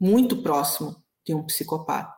[0.00, 0.96] muito próximo
[1.26, 2.15] de um psicopata.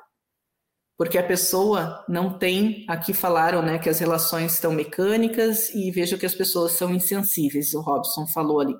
[0.99, 6.19] Porque a pessoa não tem, aqui falaram né, que as relações estão mecânicas e vejo
[6.19, 8.77] que as pessoas são insensíveis, o Robson falou ali.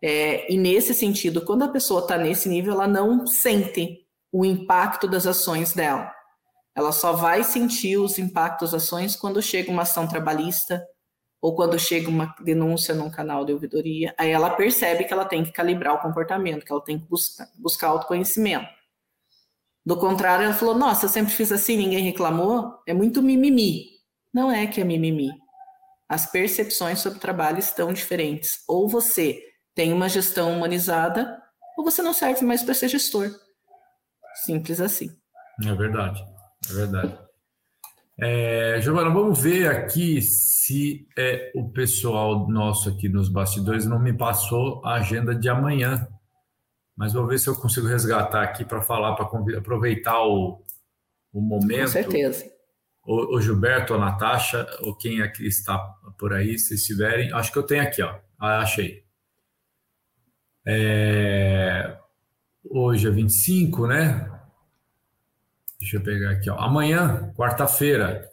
[0.00, 5.08] É, e nesse sentido, quando a pessoa está nesse nível, ela não sente o impacto
[5.08, 6.12] das ações dela.
[6.76, 10.86] Ela só vai sentir os impactos das ações quando chega uma ação trabalhista,
[11.42, 15.42] ou quando chega uma denúncia num canal de ouvidoria, aí ela percebe que ela tem
[15.42, 18.68] que calibrar o comportamento, que ela tem que buscar, buscar autoconhecimento.
[19.84, 22.74] Do contrário, ela falou: Nossa, eu sempre fiz assim, ninguém reclamou.
[22.86, 23.86] É muito mimimi.
[24.32, 25.30] Não é que é mimimi.
[26.08, 28.62] As percepções sobre o trabalho estão diferentes.
[28.68, 29.42] Ou você
[29.74, 31.40] tem uma gestão humanizada,
[31.76, 33.30] ou você não serve mais para ser gestor.
[34.44, 35.10] Simples assim.
[35.64, 36.22] É verdade,
[36.70, 37.18] é verdade.
[38.20, 44.12] É, Giovana, vamos ver aqui se é, o pessoal nosso aqui nos bastidores não me
[44.12, 46.06] passou a agenda de amanhã.
[46.96, 49.26] Mas vou ver se eu consigo resgatar aqui para falar, para
[49.58, 50.62] aproveitar o,
[51.32, 51.86] o momento.
[51.86, 52.44] Com certeza.
[53.04, 55.78] O, o, Gilberto, a Natasha, ou quem aqui está
[56.18, 57.32] por aí, se estiverem.
[57.32, 58.18] Acho que eu tenho aqui, ó.
[58.38, 59.02] Ah, achei.
[60.64, 61.96] É,
[62.64, 64.30] hoje é 25, né?
[65.80, 66.56] Deixa eu pegar aqui, ó.
[66.60, 68.30] Amanhã, quarta-feira,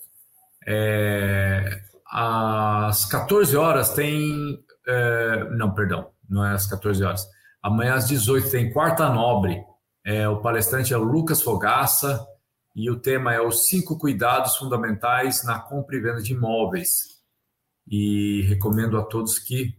[0.68, 4.64] é, às 14 horas tem.
[4.88, 7.28] É, não, perdão, não é às 14 horas.
[7.62, 9.64] Amanhã às 18 tem Quarta Nobre.
[10.06, 12.26] É, o palestrante é o Lucas Fogaça
[12.76, 17.20] e o tema é os cinco cuidados fundamentais na compra e venda de imóveis.
[17.88, 19.76] E recomendo a todos que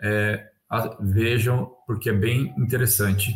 [0.00, 3.32] é, a, vejam, porque é bem interessante.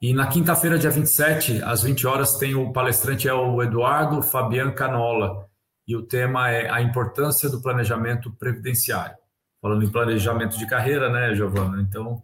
[0.00, 4.70] E na quinta-feira, dia 27, às 20 horas, tem o palestrante é o Eduardo Fabian
[4.70, 5.48] Canola,
[5.88, 9.16] e o tema é a importância do planejamento previdenciário.
[9.60, 11.82] Falando em planejamento de carreira, né, Giovana?
[11.82, 12.22] Então,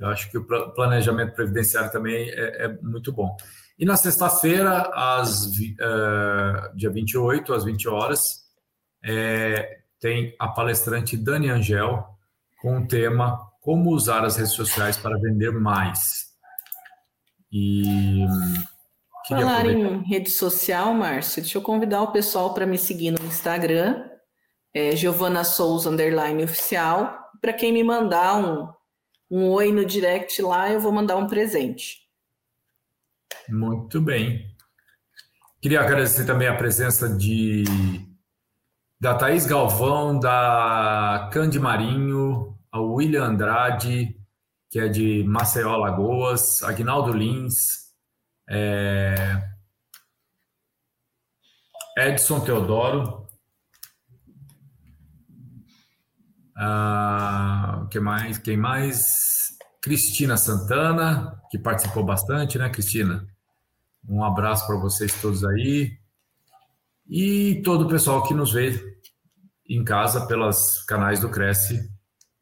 [0.00, 3.36] eu acho que o planejamento previdenciário também é, é muito bom.
[3.78, 8.40] E na sexta-feira, às, uh, dia 28, às 20 horas,
[9.04, 12.04] é, tem a palestrante Dani Angel
[12.60, 16.30] com o tema Como usar as redes sociais para vender mais.
[17.52, 18.24] E
[19.28, 24.08] falar em rede social, Márcio, deixa eu convidar o pessoal para me seguir no Instagram,
[24.74, 27.18] é Giovana Souza underline oficial.
[27.40, 28.68] Para quem me mandar um,
[29.30, 32.00] um oi no direct lá, eu vou mandar um presente.
[33.48, 34.54] Muito bem.
[35.60, 37.64] Queria agradecer também a presença de
[38.98, 44.14] da Thaís Galvão, da Cande Marinho, ao William Andrade,
[44.70, 47.90] que é de Maceió, Lagoas, Agnaldo Lins,
[48.48, 49.42] é...
[51.96, 53.19] Edson Teodoro,
[56.62, 58.36] ah, que mais?
[58.36, 59.56] Quem mais?
[59.80, 63.26] Cristina Santana, que participou bastante, né, Cristina?
[64.06, 65.98] Um abraço para vocês todos aí.
[67.08, 68.78] E todo o pessoal que nos vê
[69.66, 71.90] em casa pelos canais do Cresce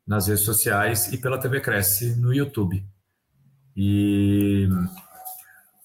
[0.05, 2.85] nas redes sociais e pela TV Cresce no YouTube.
[3.77, 4.69] E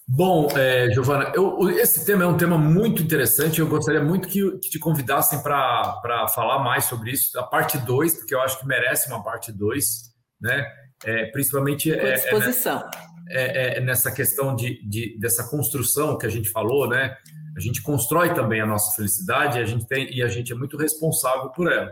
[0.07, 3.59] bom, é, Giovana, eu, esse tema é um tema muito interessante.
[3.59, 8.19] Eu gostaria muito que, que te convidassem para falar mais sobre isso, a parte 2,
[8.19, 10.65] porque eu acho que merece uma parte 2, né?
[11.05, 12.89] É, principalmente é, é, disposição.
[13.29, 17.17] É, é, nessa questão de, de, dessa construção que a gente falou, né?
[17.55, 20.77] A gente constrói também a nossa felicidade, a gente tem e a gente é muito
[20.77, 21.91] responsável por ela.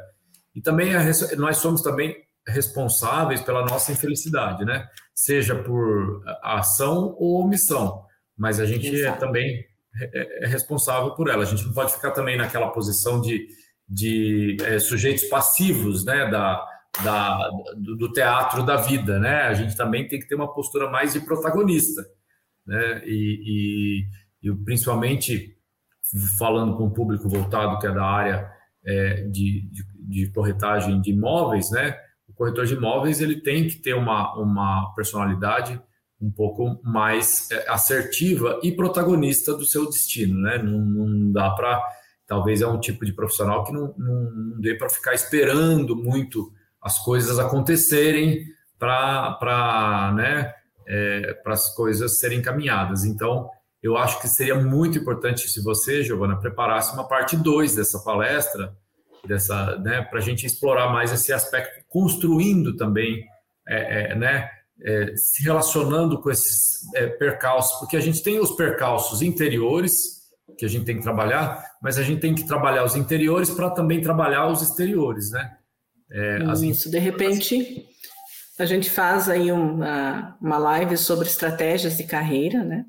[0.55, 1.03] E também a,
[1.37, 2.15] nós somos também
[2.47, 4.87] responsáveis pela nossa infelicidade, né?
[5.13, 8.05] Seja por ação ou omissão,
[8.37, 9.63] mas a gente é também
[9.99, 11.43] é, é, responsável por ela.
[11.43, 13.47] A gente não pode ficar também naquela posição de,
[13.87, 16.29] de é, sujeitos passivos, né?
[16.29, 16.65] Da,
[17.03, 19.43] da, do, do, teatro da vida, né?
[19.43, 22.01] A gente também tem que ter uma postura mais de protagonista,
[22.65, 23.01] né?
[23.05, 24.05] E,
[24.43, 25.57] e, e principalmente
[26.37, 28.51] falando com o público voltado que é da área
[28.85, 31.97] é, de, de, de corretagem de imóveis, né?
[32.41, 35.79] Corretor de imóveis ele tem que ter uma, uma personalidade
[36.19, 40.57] um pouco mais é, assertiva e protagonista do seu destino, né?
[40.57, 41.79] Não, não dá para,
[42.25, 46.51] talvez é um tipo de profissional que não, não, não dê para ficar esperando muito
[46.81, 48.43] as coisas acontecerem
[48.79, 50.51] para, né?
[50.87, 53.05] É, as coisas serem encaminhadas.
[53.05, 53.51] Então,
[53.83, 58.75] eu acho que seria muito importante se você, Giovana, preparasse uma parte 2 dessa palestra,
[59.23, 63.23] dessa, né, para a gente explorar mais esse aspecto, construindo também,
[63.67, 64.49] é, é, né,
[64.83, 70.21] é, se relacionando com esses é, percalços, porque a gente tem os percalços interiores
[70.57, 73.69] que a gente tem que trabalhar, mas a gente tem que trabalhar os interiores para
[73.69, 75.57] também trabalhar os exteriores, né?
[76.09, 77.85] É, Isso, de repente
[78.59, 82.85] a gente faz aí uma, uma live sobre estratégias de carreira, né?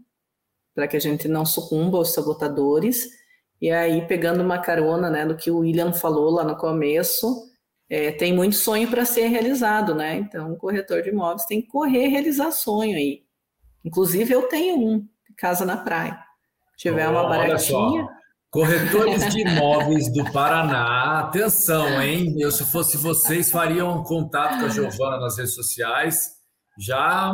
[0.74, 3.08] Para que a gente não sucumba aos sabotadores
[3.62, 7.51] e aí, pegando uma carona né, do que o William falou lá no começo,
[7.92, 10.16] é, tem muito sonho para ser realizado, né?
[10.16, 13.22] Então, o corretor de imóveis tem que correr realizar sonho aí.
[13.84, 16.18] Inclusive, eu tenho um, casa na praia.
[16.70, 18.08] Se tiver oh, uma baratinha.
[18.50, 22.34] Corretores de imóveis do Paraná, atenção, hein?
[22.38, 26.30] Eu, se fosse vocês, fariam um contato com a Giovana nas redes sociais,
[26.78, 27.30] já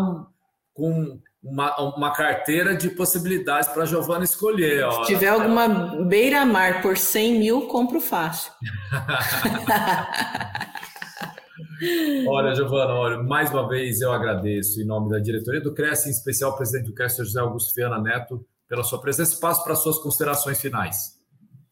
[0.75, 4.85] com uma, uma carteira de possibilidades para a Giovana escolher.
[4.85, 5.05] Ó.
[5.05, 5.69] Se tiver alguma
[6.05, 8.53] beira-mar por 100 mil, compro fácil.
[12.29, 16.13] olha, Giovana, olha, mais uma vez eu agradeço em nome da diretoria do Cresce, em
[16.13, 19.39] especial o presidente do Cresce, José Augusto Fiana Neto, pela sua presença.
[19.41, 21.18] Passo para as suas considerações finais.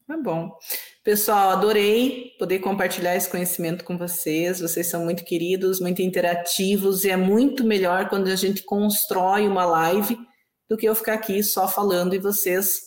[0.07, 0.57] Tá bom.
[1.03, 4.61] Pessoal, adorei poder compartilhar esse conhecimento com vocês.
[4.61, 9.65] Vocês são muito queridos, muito interativos e é muito melhor quando a gente constrói uma
[9.65, 10.17] live
[10.69, 12.79] do que eu ficar aqui só falando e vocês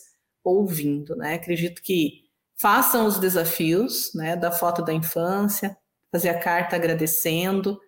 [0.43, 1.35] ouvindo, né?
[1.35, 2.23] Acredito que
[2.59, 5.77] façam os desafios, né, da foto da infância,
[6.11, 7.79] fazer a carta agradecendo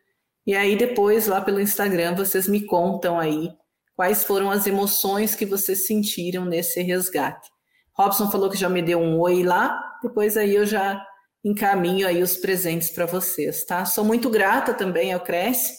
[0.46, 3.50] e aí depois lá pelo Instagram vocês me contam aí
[3.96, 7.53] quais foram as emoções que vocês sentiram nesse resgate.
[7.96, 11.04] Robson falou que já me deu um oi lá, depois aí eu já
[11.44, 13.86] encaminho aí os presentes para vocês, tá?
[13.86, 15.74] Sou muito grata também ao Cresce,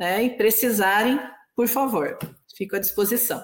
[0.00, 0.22] né?
[0.22, 1.20] E precisarem,
[1.54, 2.18] por favor,
[2.56, 3.42] fico à disposição.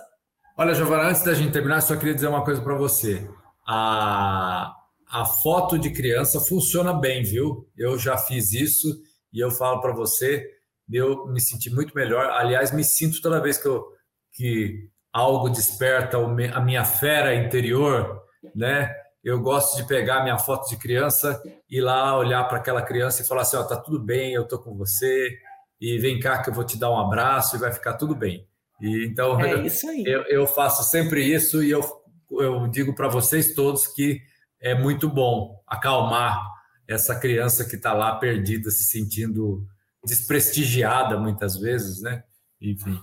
[0.57, 3.29] Olha, Giovana, antes da gente terminar, só queria dizer uma coisa para você.
[3.67, 4.75] A,
[5.09, 7.69] a foto de criança funciona bem, viu?
[7.77, 9.01] Eu já fiz isso
[9.33, 10.45] e eu falo para você,
[10.91, 12.31] eu me senti muito melhor.
[12.31, 13.85] Aliás, me sinto toda vez que, eu,
[14.33, 18.23] que algo desperta a minha fera interior,
[18.55, 18.95] né?
[19.23, 23.27] Eu gosto de pegar minha foto de criança e lá olhar para aquela criança e
[23.27, 25.37] falar assim, ó, oh, tá tudo bem, eu tô com você
[25.81, 28.47] e vem cá que eu vou te dar um abraço e vai ficar tudo bem.
[28.81, 29.67] E então é.
[30.07, 31.83] Eu, eu faço sempre isso e eu,
[32.31, 34.21] eu digo para vocês todos que
[34.61, 36.41] é muito bom acalmar
[36.87, 39.67] essa criança que está lá perdida, se sentindo
[40.05, 42.23] desprestigiada muitas vezes, né?
[42.61, 42.99] Enfim.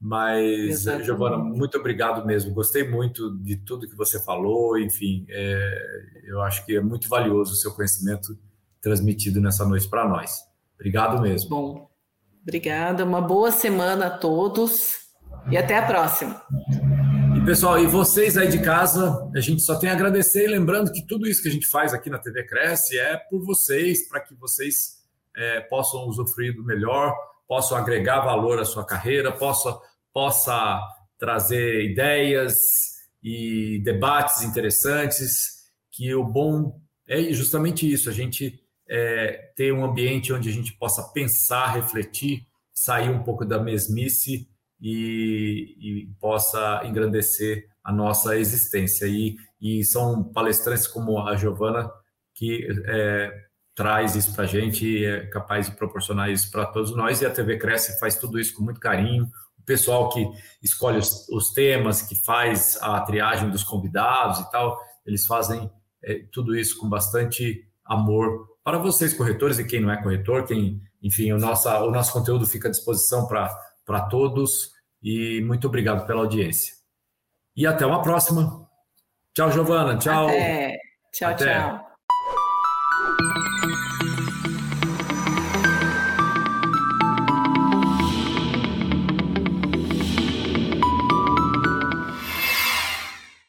[0.00, 1.06] Mas, Exatamente.
[1.06, 2.52] Giovana, muito obrigado mesmo.
[2.52, 4.78] Gostei muito de tudo que você falou.
[4.78, 5.78] Enfim, é,
[6.24, 8.38] eu acho que é muito valioso o seu conhecimento
[8.80, 10.40] transmitido nessa noite para nós.
[10.74, 11.48] Obrigado mesmo.
[11.48, 11.90] Bom,
[12.42, 13.04] obrigada.
[13.04, 14.98] Uma boa semana a todos
[15.50, 16.42] e até a próxima.
[17.34, 20.92] E pessoal, e vocês aí de casa, a gente só tem a agradecer e lembrando
[20.92, 24.20] que tudo isso que a gente faz aqui na TV Cresce é por vocês, para
[24.20, 25.02] que vocês
[25.34, 27.14] é, possam usufruir do melhor
[27.46, 29.78] possam agregar valor à sua carreira, possa,
[30.16, 30.80] possa
[31.18, 32.56] trazer ideias
[33.22, 38.58] e debates interessantes, que o bom é justamente isso, a gente
[38.88, 44.48] é, ter um ambiente onde a gente possa pensar, refletir sair um pouco da mesmice
[44.80, 49.04] e, e possa engrandecer a nossa existência.
[49.04, 51.90] E, e são palestrantes como a Giovana
[52.34, 53.30] que é,
[53.74, 57.20] traz isso para a gente e é capaz de proporcionar isso para todos nós.
[57.20, 59.28] E a TV Cresce faz tudo isso com muito carinho.
[59.66, 60.26] Pessoal que
[60.62, 65.70] escolhe os, os temas, que faz a triagem dos convidados e tal, eles fazem
[66.02, 70.82] é, tudo isso com bastante amor para vocês, corretores, e quem não é corretor, quem,
[71.02, 74.72] enfim, o nosso, o nosso conteúdo fica à disposição para todos.
[75.02, 76.74] E muito obrigado pela audiência.
[77.54, 78.68] E até uma próxima.
[79.34, 79.98] Tchau, Giovana.
[79.98, 80.26] Tchau.
[80.26, 80.78] Até.
[81.12, 81.54] Tchau, até.
[81.54, 81.85] tchau.